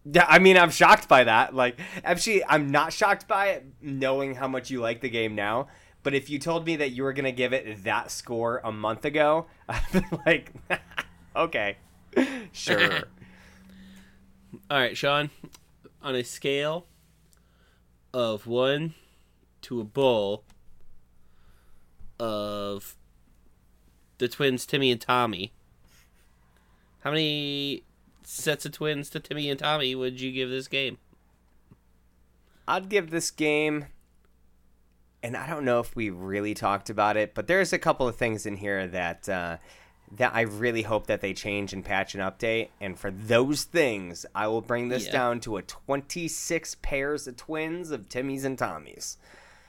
[0.06, 1.54] Yeah, I mean, I'm shocked by that.
[1.54, 5.68] Like, actually, I'm not shocked by it, knowing how much you like the game now.
[6.04, 9.06] But if you told me that you were gonna give it that score a month
[9.06, 10.54] ago, I'd be like,
[11.36, 11.78] okay,
[12.52, 13.04] sure.
[14.70, 15.30] All right, Sean.
[16.02, 16.88] On a scale
[18.14, 18.96] of one
[19.62, 20.44] to a bowl
[22.20, 22.98] of
[24.18, 25.54] the twins Timmy and Tommy,
[27.02, 27.84] how many
[28.24, 30.98] sets of twins to Timmy and Tommy would you give this game?
[32.68, 33.88] I'd give this game,
[35.24, 38.16] and I don't know if we really talked about it, but there's a couple of
[38.16, 39.58] things in here that uh,
[40.18, 42.70] that I really hope that they change and patch and update.
[42.82, 45.12] And for those things, I will bring this Yeah.
[45.14, 49.16] down to a 26 pairs of twins of Timmys and Tommies.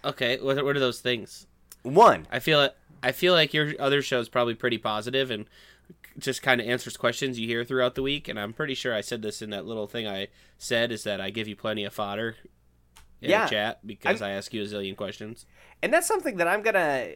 [0.04, 1.46] Okay, what, are those things?
[1.82, 2.70] One, I feel
[3.04, 5.46] I feel like your other show is probably pretty positive and
[6.18, 8.28] just kind of answers questions you hear throughout the week.
[8.28, 10.28] And I'm pretty sure I said this in that little thing I
[10.58, 12.36] said is that I give you plenty of fodder
[13.28, 13.44] Yeah.
[13.44, 15.46] the chat because i ask you a zillion questions.
[15.82, 17.08] and that's something that I'm gonna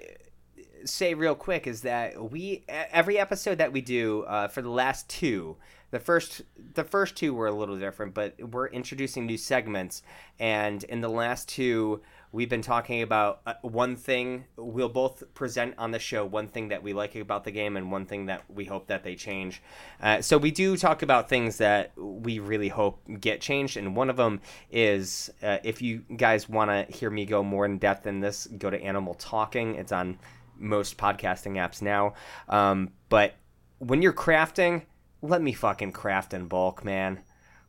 [0.84, 5.09] say real quick is that we every episode that we do uh, for the last
[5.09, 5.57] two
[5.90, 6.42] the first
[6.74, 10.02] the first two were a little different but we're introducing new segments
[10.38, 12.00] and in the last two
[12.33, 16.68] we've been talking about uh, one thing we'll both present on the show one thing
[16.68, 19.62] that we like about the game and one thing that we hope that they change.
[20.01, 24.11] Uh, so we do talk about things that we really hope get changed and one
[24.11, 28.07] of them is uh, if you guys want to hear me go more in depth
[28.07, 29.74] in this go to animal talking.
[29.74, 30.18] It's on
[30.59, 32.14] most podcasting apps now.
[32.49, 33.35] Um, but
[33.79, 34.83] when you're crafting
[35.22, 37.20] let me fucking craft in bulk man.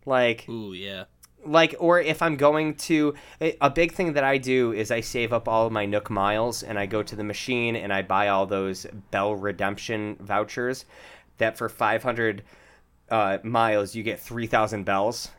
[0.05, 1.05] Like Ooh, yeah.
[1.47, 3.13] Like or if i'm going to
[3.61, 6.63] a big thing that i do is i save up all of my nook miles
[6.63, 10.85] and i go to the machine and i buy all those bell redemption vouchers
[11.37, 12.43] that for 500
[13.09, 15.29] uh, miles you get 3000 bells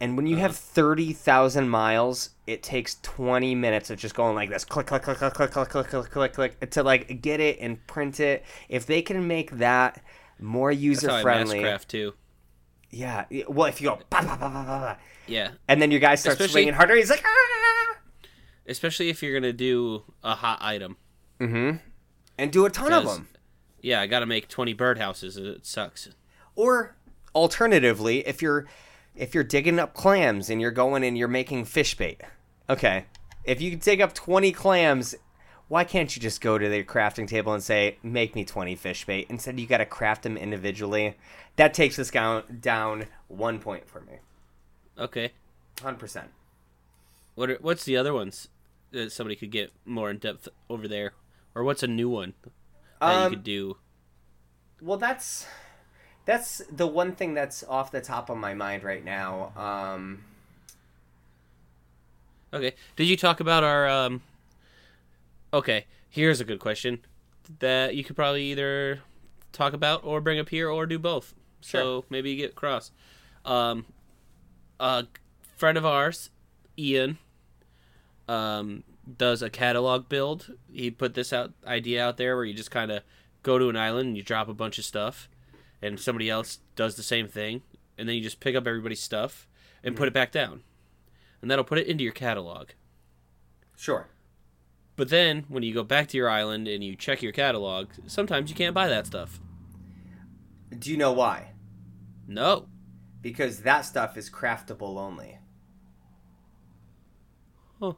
[0.00, 4.64] and when you have 30,000 miles it takes 20 minutes of just going like this
[4.64, 7.86] click click click click click click click click click click to like get it and
[7.86, 10.02] print it if they can make that
[10.38, 12.12] more That's user how I friendly mass craft too.
[12.90, 14.96] yeah well if you go bah, bah, bah, bah, bah, bah,
[15.26, 16.96] Yeah, and then your guy starts Especially- swinging harder.
[16.96, 17.96] He's like, ah!
[18.66, 20.96] especially if you're gonna do a hot item.
[21.40, 21.76] mm-hmm.
[22.38, 23.28] and do a ton of them.
[23.80, 25.36] Yeah, I gotta make 20 birdhouses.
[25.38, 26.08] It sucks.
[26.56, 26.96] Or
[27.34, 28.66] alternatively, if you're
[29.16, 32.20] if you're digging up clams and you're going and you're making fish bait,
[32.68, 33.06] okay.
[33.44, 35.14] If you dig up twenty clams,
[35.68, 39.04] why can't you just go to the crafting table and say, "Make me twenty fish
[39.04, 39.26] bait"?
[39.28, 41.16] Instead, you got to craft them individually.
[41.56, 44.14] That takes this down down one point for me,
[44.98, 45.32] Okay.
[45.82, 46.30] hundred percent.
[47.36, 48.48] What are, what's the other ones
[48.90, 51.14] that somebody could get more in depth over there,
[51.54, 52.34] or what's a new one
[53.04, 53.76] that you Um, could do?
[54.80, 55.46] Well, that's
[56.26, 59.52] that's the one thing that's off the top of my mind right now.
[59.56, 60.24] Um,
[62.52, 62.74] Okay.
[62.96, 64.22] Did you talk about our um
[65.52, 67.00] Okay, here's a good question
[67.60, 69.00] that you could probably either
[69.52, 71.34] talk about or bring up here or do both.
[71.60, 72.90] So maybe you get cross.
[73.44, 73.86] Um
[74.80, 75.06] a
[75.56, 76.30] friend of ours,
[76.78, 77.18] Ian,
[78.28, 78.84] um
[79.18, 80.54] does a catalog build.
[80.72, 83.02] He put this out idea out there where you just kind of
[83.42, 85.28] go to an island and you drop a bunch of stuff
[85.82, 87.60] and somebody else does the same thing
[87.98, 89.46] and then you just pick up everybody's stuff
[89.82, 90.62] and put it back down.
[91.42, 92.70] And that'll put it into your catalog.
[93.76, 94.08] sure.
[94.96, 98.48] But then when you go back to your island and you check your catalog, sometimes
[98.48, 99.40] you can't buy that stuff.
[100.78, 101.50] Do you know why?
[102.28, 102.68] No.
[103.24, 105.38] Because that stuff is craftable only.
[107.80, 107.94] Huh.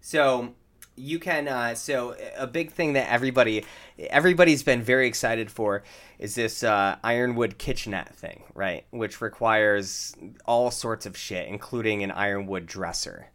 [0.00, 0.54] So
[0.96, 1.48] you can.
[1.48, 3.66] Uh, so a big thing that everybody,
[3.98, 5.82] everybody's been very excited for
[6.18, 8.86] is this uh, ironwood kitchenette thing, right?
[8.90, 13.26] Which requires all sorts of shit, including an ironwood dresser.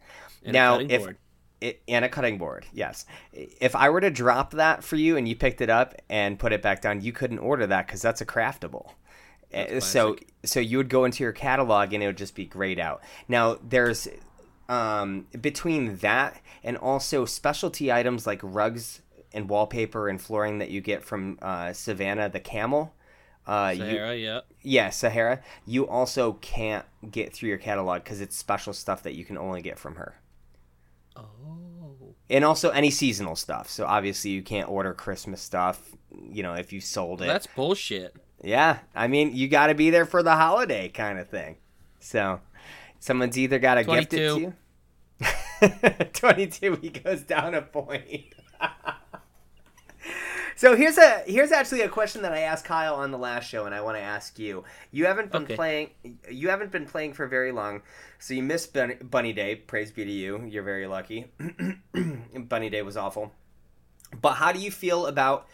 [0.43, 1.17] And now, if board.
[1.61, 3.05] it, and a cutting board, yes.
[3.33, 6.53] If I were to drop that for you and you picked it up and put
[6.53, 8.93] it back down, you couldn't order that because that's a craftable.
[9.51, 10.33] That's Uh, so classic.
[10.45, 13.01] so you would go into your catalog and it would just be grayed out.
[13.27, 14.07] Now there's
[14.67, 19.01] um, between that and also specialty items like rugs
[19.33, 22.93] and wallpaper and flooring that you get from uh, Savannah the camel.
[23.47, 24.39] Uh, you, Sahara, yeah.
[24.61, 25.41] yeah, Sahara.
[25.65, 29.61] You also can't get through your catalog because it's special stuff that you can only
[29.61, 30.15] get from her.
[31.15, 32.15] Oh.
[32.29, 33.69] and also any seasonal stuff.
[33.69, 35.81] So obviously you can't order Christmas stuff.
[36.31, 37.25] You know, if you sold it.
[37.25, 38.15] That's bullshit.
[38.41, 41.57] Yeah, I mean, you got to be there for the holiday kind of thing.
[41.99, 42.39] So,
[42.99, 44.53] someone's either got to gift it to you.
[46.13, 48.33] 22 he goes down a point.
[50.55, 53.65] so here's a here's actually a question that I asked Kyle on the last show
[53.65, 54.63] and I want to ask you.
[54.91, 55.55] You haven't been Okay.
[55.55, 55.89] playing
[56.29, 57.81] you haven't been playing for very long.
[58.19, 59.55] So you missed Bunny, Bunny Day.
[59.55, 60.45] Praise be to you.
[60.47, 61.27] You're very lucky.
[62.35, 63.33] Bunny Day was awful.
[64.21, 65.47] But how do you feel about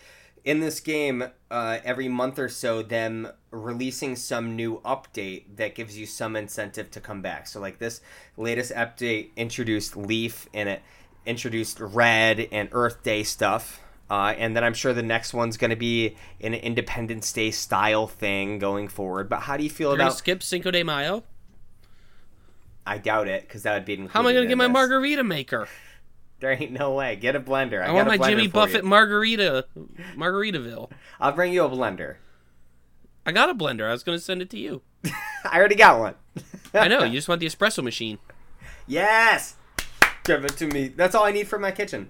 [0.46, 5.98] in this game uh, every month or so them releasing some new update that gives
[5.98, 7.48] you some incentive to come back?
[7.48, 8.00] So like this
[8.38, 10.82] latest update introduced Leaf and it
[11.26, 13.82] introduced Red and Earth Day stuff.
[14.08, 18.06] Uh, and then I'm sure the next one's going to be an Independence Day style
[18.06, 19.28] thing going forward.
[19.28, 20.14] But how do you feel you about?
[20.16, 21.24] skip Cinco de Mayo?
[22.86, 23.96] I doubt it because that would be.
[24.08, 24.74] How am I gonna get in my this.
[24.74, 25.68] margarita maker?
[26.40, 27.16] There ain't no way.
[27.16, 27.82] Get a blender.
[27.82, 28.90] I, I, got want a my Jimmy Buffett you.
[28.90, 29.66] margarita,
[30.16, 30.92] Margaritaville.
[31.20, 32.18] I'll bring you a blender.
[33.26, 33.88] I got a blender.
[33.88, 34.82] I was gonna send it to you.
[35.06, 36.16] I already got one.
[36.74, 37.04] I know.
[37.06, 38.20] You just want the espresso machine.
[38.86, 39.56] Yes!
[40.26, 40.90] Give it to me.
[40.90, 42.10] That's all I need for my kitchen.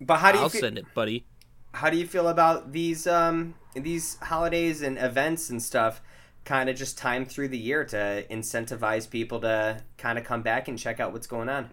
[0.00, 1.24] But how do you I'll feel, send it, buddy.
[1.72, 6.00] how do you feel about these um these holidays and events and stuff
[6.44, 10.68] kind of just time through the year to incentivize people to kind of come back
[10.68, 11.70] and check out what's going on?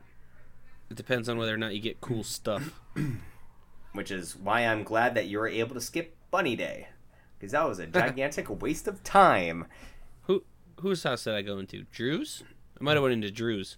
[0.89, 2.79] It depends on whether or not you get cool stuff.
[3.93, 6.89] Which is why I'm glad that you were able to skip Bunny Day
[7.37, 9.65] because that was a gigantic waste of time.
[10.23, 10.43] Who
[10.81, 11.85] whose house did I go into?
[11.91, 12.43] Drew's.
[12.79, 13.77] I might have went into Drew's,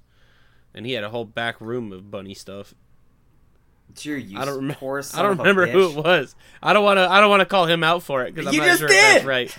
[0.73, 2.73] and he had a whole back room of bunny stuff.
[3.93, 4.79] Dear you I don't remember.
[4.79, 6.35] poor I don't remember who it was.
[6.61, 7.09] I don't want to.
[7.09, 8.93] I don't want to call him out for it because I'm You not sure if
[8.93, 9.55] that's right.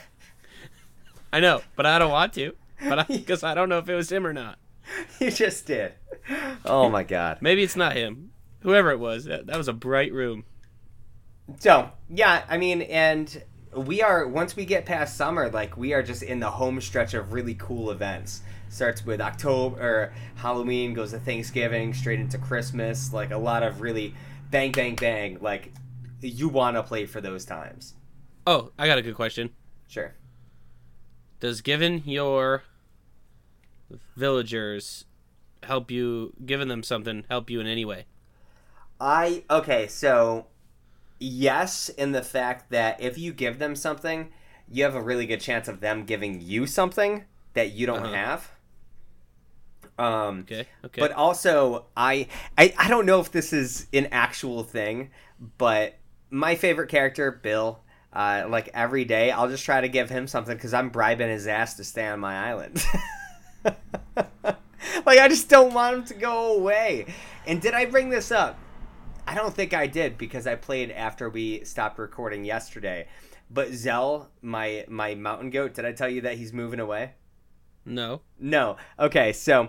[1.32, 2.54] I know, but I don't want to.
[2.86, 4.58] But because I, don't know if it was him or not.
[5.20, 5.92] You just did.
[6.64, 7.38] Oh my god.
[7.42, 8.30] Maybe it's not him.
[8.60, 10.44] Whoever it was, that, that was a bright room.
[11.58, 13.42] So yeah, I mean, and
[13.74, 17.14] we are once we get past summer, like we are just in the home stretch
[17.14, 18.42] of really cool events.
[18.70, 23.12] Starts with October or Halloween, goes to Thanksgiving, straight into Christmas.
[23.12, 24.14] Like a lot of really
[24.50, 25.38] bang, bang, bang.
[25.40, 25.72] Like
[26.20, 27.94] you want to play for those times.
[28.46, 29.50] Oh, I got a good question.
[29.86, 30.14] Sure.
[31.40, 32.64] Does given your
[34.16, 35.04] villagers
[35.64, 38.06] help you, giving them something, help you in any way?
[39.00, 40.46] I okay, so
[41.18, 44.32] yes, in the fact that if you give them something,
[44.70, 47.24] you have a really good chance of them giving you something
[47.54, 48.06] that you don't Uh-huh.
[48.06, 48.52] have.
[49.98, 50.68] Um, Okay.
[50.84, 51.08] Okay.
[51.08, 52.28] But also, I,
[52.58, 55.10] I I don't know if this is an actual thing,
[55.58, 55.96] but
[56.30, 57.80] my favorite character, Bill,
[58.12, 61.48] uh, like every day, I'll just try to give him something because I'm bribing his
[61.48, 62.84] ass to stay on my island.
[63.64, 67.06] like I just don't want him to go away.
[67.46, 68.58] And did I bring this up?
[69.26, 73.08] I don't think I did because I played after we stopped recording yesterday.
[73.50, 77.12] But Zell, my my mountain goat, did I tell you that he's moving away?
[77.84, 78.20] no.
[78.38, 78.76] No.
[78.98, 79.68] Okay, so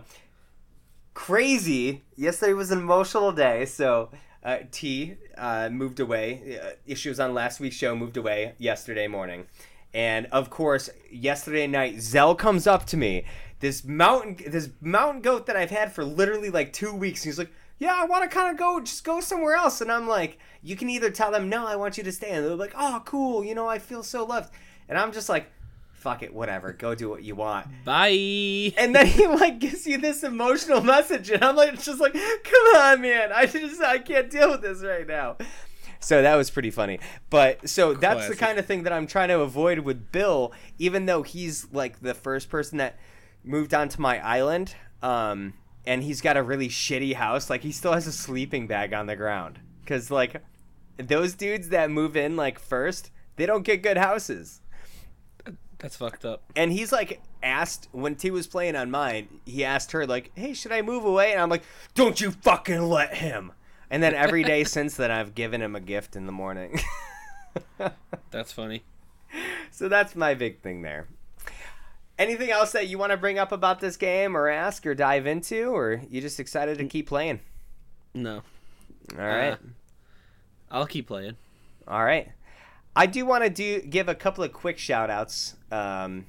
[1.14, 2.04] crazy.
[2.16, 3.66] Yesterday was an emotional day.
[3.66, 4.12] So
[4.44, 6.60] uh, T uh, moved away.
[6.62, 9.46] Uh, issues on last week's show moved away yesterday morning,
[9.94, 13.26] and of course, yesterday night, Zell comes up to me.
[13.60, 17.22] This mountain, this mountain goat that I've had for literally like two weeks.
[17.24, 19.92] And he's like, "Yeah, I want to kind of go, just go somewhere else." And
[19.92, 22.56] I'm like, "You can either tell them no, I want you to stay," and they're
[22.56, 23.44] like, "Oh, cool.
[23.44, 24.54] You know, I feel so loved."
[24.88, 25.52] And I'm just like,
[25.92, 26.72] "Fuck it, whatever.
[26.72, 28.74] Go do what you want." Bye.
[28.78, 32.76] and then he like gives you this emotional message and i'm like just like come
[32.78, 35.36] on man i just i can't deal with this right now
[36.00, 37.00] so that was pretty funny
[37.30, 41.06] but so that's the kind of thing that i'm trying to avoid with bill even
[41.06, 42.98] though he's like the first person that
[43.44, 45.54] moved onto my island um
[45.86, 49.08] and he's got a really shitty house like he still has a sleeping bag on
[49.08, 50.42] the ground because like
[50.98, 54.62] those dudes that move in like first they don't get good houses
[55.78, 56.44] That's fucked up.
[56.56, 60.54] and he's like asked when T was playing on mine, he asked her like, "Hey,
[60.54, 61.64] should I move away?" And I'm like,
[61.96, 63.54] "Don't you fucking let him."
[63.90, 66.82] And then every day since then, I've given him a gift in the morning.
[68.32, 68.84] That's funny.
[69.72, 71.08] so that's my big thing there.
[72.20, 75.26] Anything else that you want to bring up about this game, or ask, or dive
[75.26, 77.40] into, or you just excited to keep playing?
[78.14, 78.42] No.
[79.18, 79.58] All right, Uh,
[80.70, 81.38] I'll keep playing.
[81.88, 82.30] all right.
[82.96, 85.56] I do want to do give a couple of quick shout outs.
[85.72, 86.26] Um,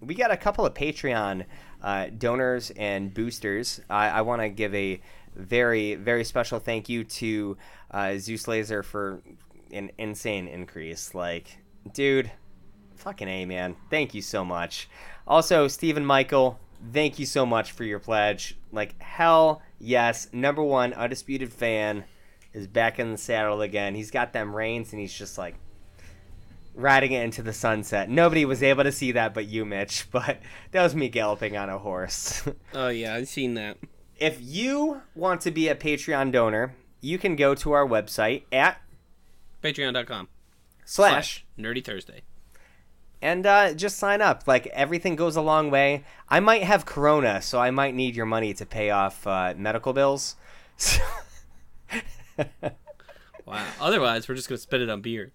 [0.00, 1.44] we got a couple of Patreon
[1.82, 3.80] uh, donors and boosters.
[3.90, 5.00] I, I want to give a
[5.36, 7.56] very, very special thank you to
[7.90, 9.20] uh, Zeus Laser for
[9.72, 11.14] an insane increase.
[11.14, 11.58] Like,
[11.92, 12.30] dude,
[12.96, 13.76] fucking A, man.
[13.90, 14.88] Thank you so much.
[15.26, 16.58] Also, Stephen Michael,
[16.92, 18.56] thank you so much for your pledge.
[18.72, 22.04] Like, hell Yes, number one, undisputed fan
[22.54, 23.94] is back in the saddle again.
[23.94, 25.56] He's got them reins and he's just like
[26.74, 28.08] riding it into the sunset.
[28.08, 30.38] Nobody was able to see that but you, Mitch, but
[30.70, 32.48] that was me galloping on a horse.
[32.72, 33.76] Oh yeah, I've seen that.
[34.16, 38.80] if you want to be a Patreon donor, you can go to our website at
[39.62, 40.28] Patreon.com
[40.86, 42.22] slash Nerdy Thursday.
[43.24, 44.46] And uh, just sign up.
[44.46, 46.04] Like everything goes a long way.
[46.28, 49.92] I might have corona, so I might need your money to pay off uh, medical
[49.92, 50.36] bills.
[50.76, 51.02] So-
[53.46, 53.66] Wow.
[53.78, 55.32] Otherwise, we're just gonna spend it on beer.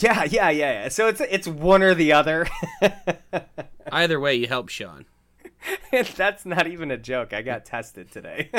[0.00, 0.88] yeah, yeah, yeah, yeah.
[0.88, 2.46] So it's it's one or the other.
[3.92, 5.04] Either way, you help Sean.
[6.16, 7.32] That's not even a joke.
[7.32, 8.50] I got tested today.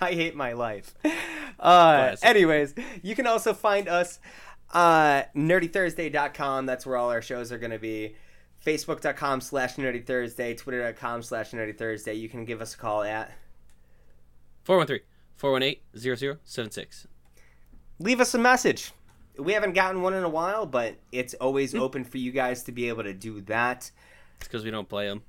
[0.00, 0.94] I hate my life.
[1.60, 4.20] Uh, anyways, you can also find us
[4.74, 6.66] uh, nerdythursday.com.
[6.66, 8.16] That's where all our shows are going to be.
[8.64, 12.14] Facebook.com slash nerdy Thursday, Twitter.com slash nerdy Thursday.
[12.14, 13.32] You can give us a call at
[14.66, 17.06] 413-418-0076.
[17.98, 18.92] leave us a message.
[19.38, 22.72] We haven't gotten one in a while, but it's always open for you guys to
[22.72, 23.90] be able to do that.
[24.38, 25.22] It's because we don't play them.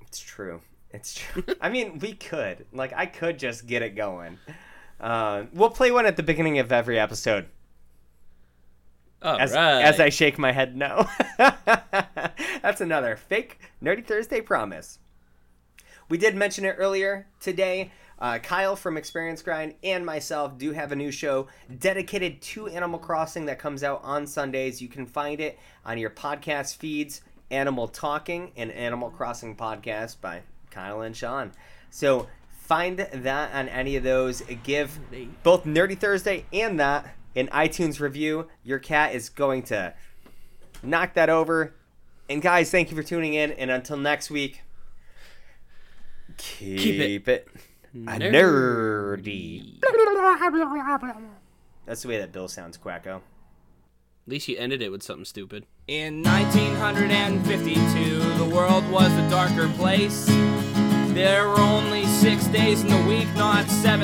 [0.00, 0.62] It's true.
[0.90, 1.44] It's true.
[1.60, 2.64] I mean, we could.
[2.72, 4.38] Like, I could just get it going.
[5.00, 7.46] Uh, we'll play one at the beginning of every episode.
[9.22, 9.82] All As, right.
[9.82, 11.06] as I shake my head, no.
[11.38, 14.98] That's another fake Nerdy Thursday promise.
[16.08, 17.90] We did mention it earlier today.
[18.20, 21.46] Uh, Kyle from Experience Grind and myself do have a new show
[21.78, 24.82] dedicated to Animal Crossing that comes out on Sundays.
[24.82, 30.42] You can find it on your podcast feeds Animal Talking and Animal Crossing Podcast by
[30.70, 31.52] Kyle and Sean.
[31.90, 34.42] So find that on any of those.
[34.64, 34.98] Give
[35.42, 37.06] both Nerdy Thursday and that
[37.38, 38.48] an iTunes review.
[38.62, 39.94] Your cat is going to
[40.82, 41.74] knock that over.
[42.28, 43.52] And guys, thank you for tuning in.
[43.52, 44.62] And until next week,
[46.36, 47.48] keep, it it,
[47.94, 49.80] a nerdy.
[51.86, 53.16] That's the way that Bill sounds, Quacko.
[53.16, 53.22] At
[54.30, 55.64] least you ended it with something stupid.
[55.86, 60.26] In 1952, the world was a darker place.
[61.14, 63.97] There were only six days in the week, not seven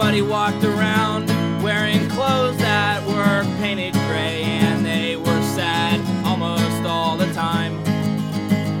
[0.00, 1.26] everybody walked around
[1.60, 7.84] wearing clothes that were painted gray, and they were sad almost all the time.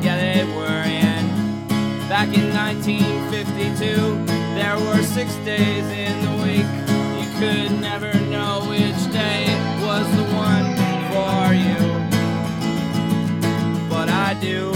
[0.00, 0.62] Yeah, they were.
[0.62, 1.68] And
[2.08, 6.70] back in 1952, there were six days in the week.
[7.18, 9.48] You could never know which day
[9.82, 10.76] was the one
[11.10, 11.82] for you.
[13.90, 14.70] But I do.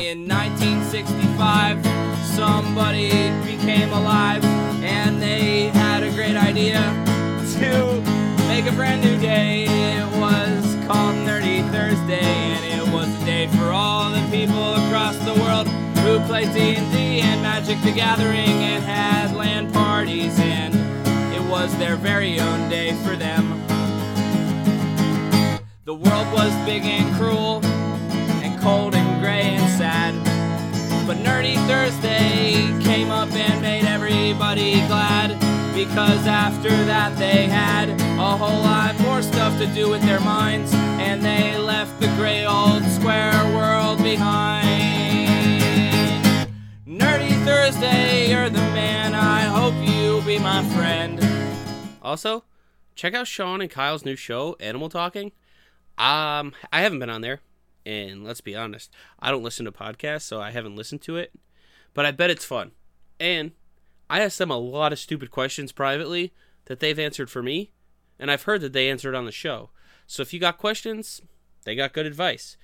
[0.00, 1.95] In 1965,
[2.36, 3.08] somebody
[3.46, 4.44] became alive
[4.84, 6.82] and they had a great idea
[7.58, 8.02] to
[8.46, 9.64] make a brand new day.
[9.64, 15.16] It was called Nerdy Thursday and it was a day for all the people across
[15.24, 15.66] the world
[16.04, 20.74] who played D&D and Magic the Gathering and had LAN parties and
[21.34, 23.62] it was their very own day for them.
[25.86, 30.15] The world was big and cruel and cold and gray and sad.
[31.06, 35.38] But Nerdy Thursday came up and made everybody glad.
[35.72, 40.74] Because after that they had a whole lot more stuff to do with their minds.
[40.74, 44.66] And they left the gray old square world behind.
[46.88, 49.14] Nerdy Thursday, you're the man.
[49.14, 51.20] I hope you'll be my friend.
[52.02, 52.42] Also,
[52.96, 55.30] check out Sean and Kyle's new show, Animal Talking.
[55.98, 57.42] Um, I haven't been on there,
[57.86, 61.32] and let's be honest, I don't listen to podcasts, so I haven't listened to it.
[61.94, 62.72] But I bet it's fun.
[63.18, 63.52] And
[64.10, 66.34] I asked them a lot of stupid questions privately
[66.66, 67.70] that they've answered for me,
[68.18, 69.70] and I've heard that they answered on the show.
[70.06, 71.22] So if you got questions,
[71.64, 72.56] they got good advice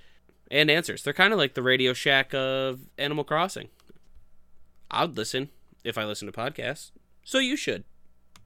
[0.50, 1.02] and answers.
[1.02, 3.68] They're kind of like the Radio Shack of Animal Crossing.
[4.90, 5.48] I'd listen
[5.84, 6.90] if I listen to podcasts.
[7.24, 7.84] So you should.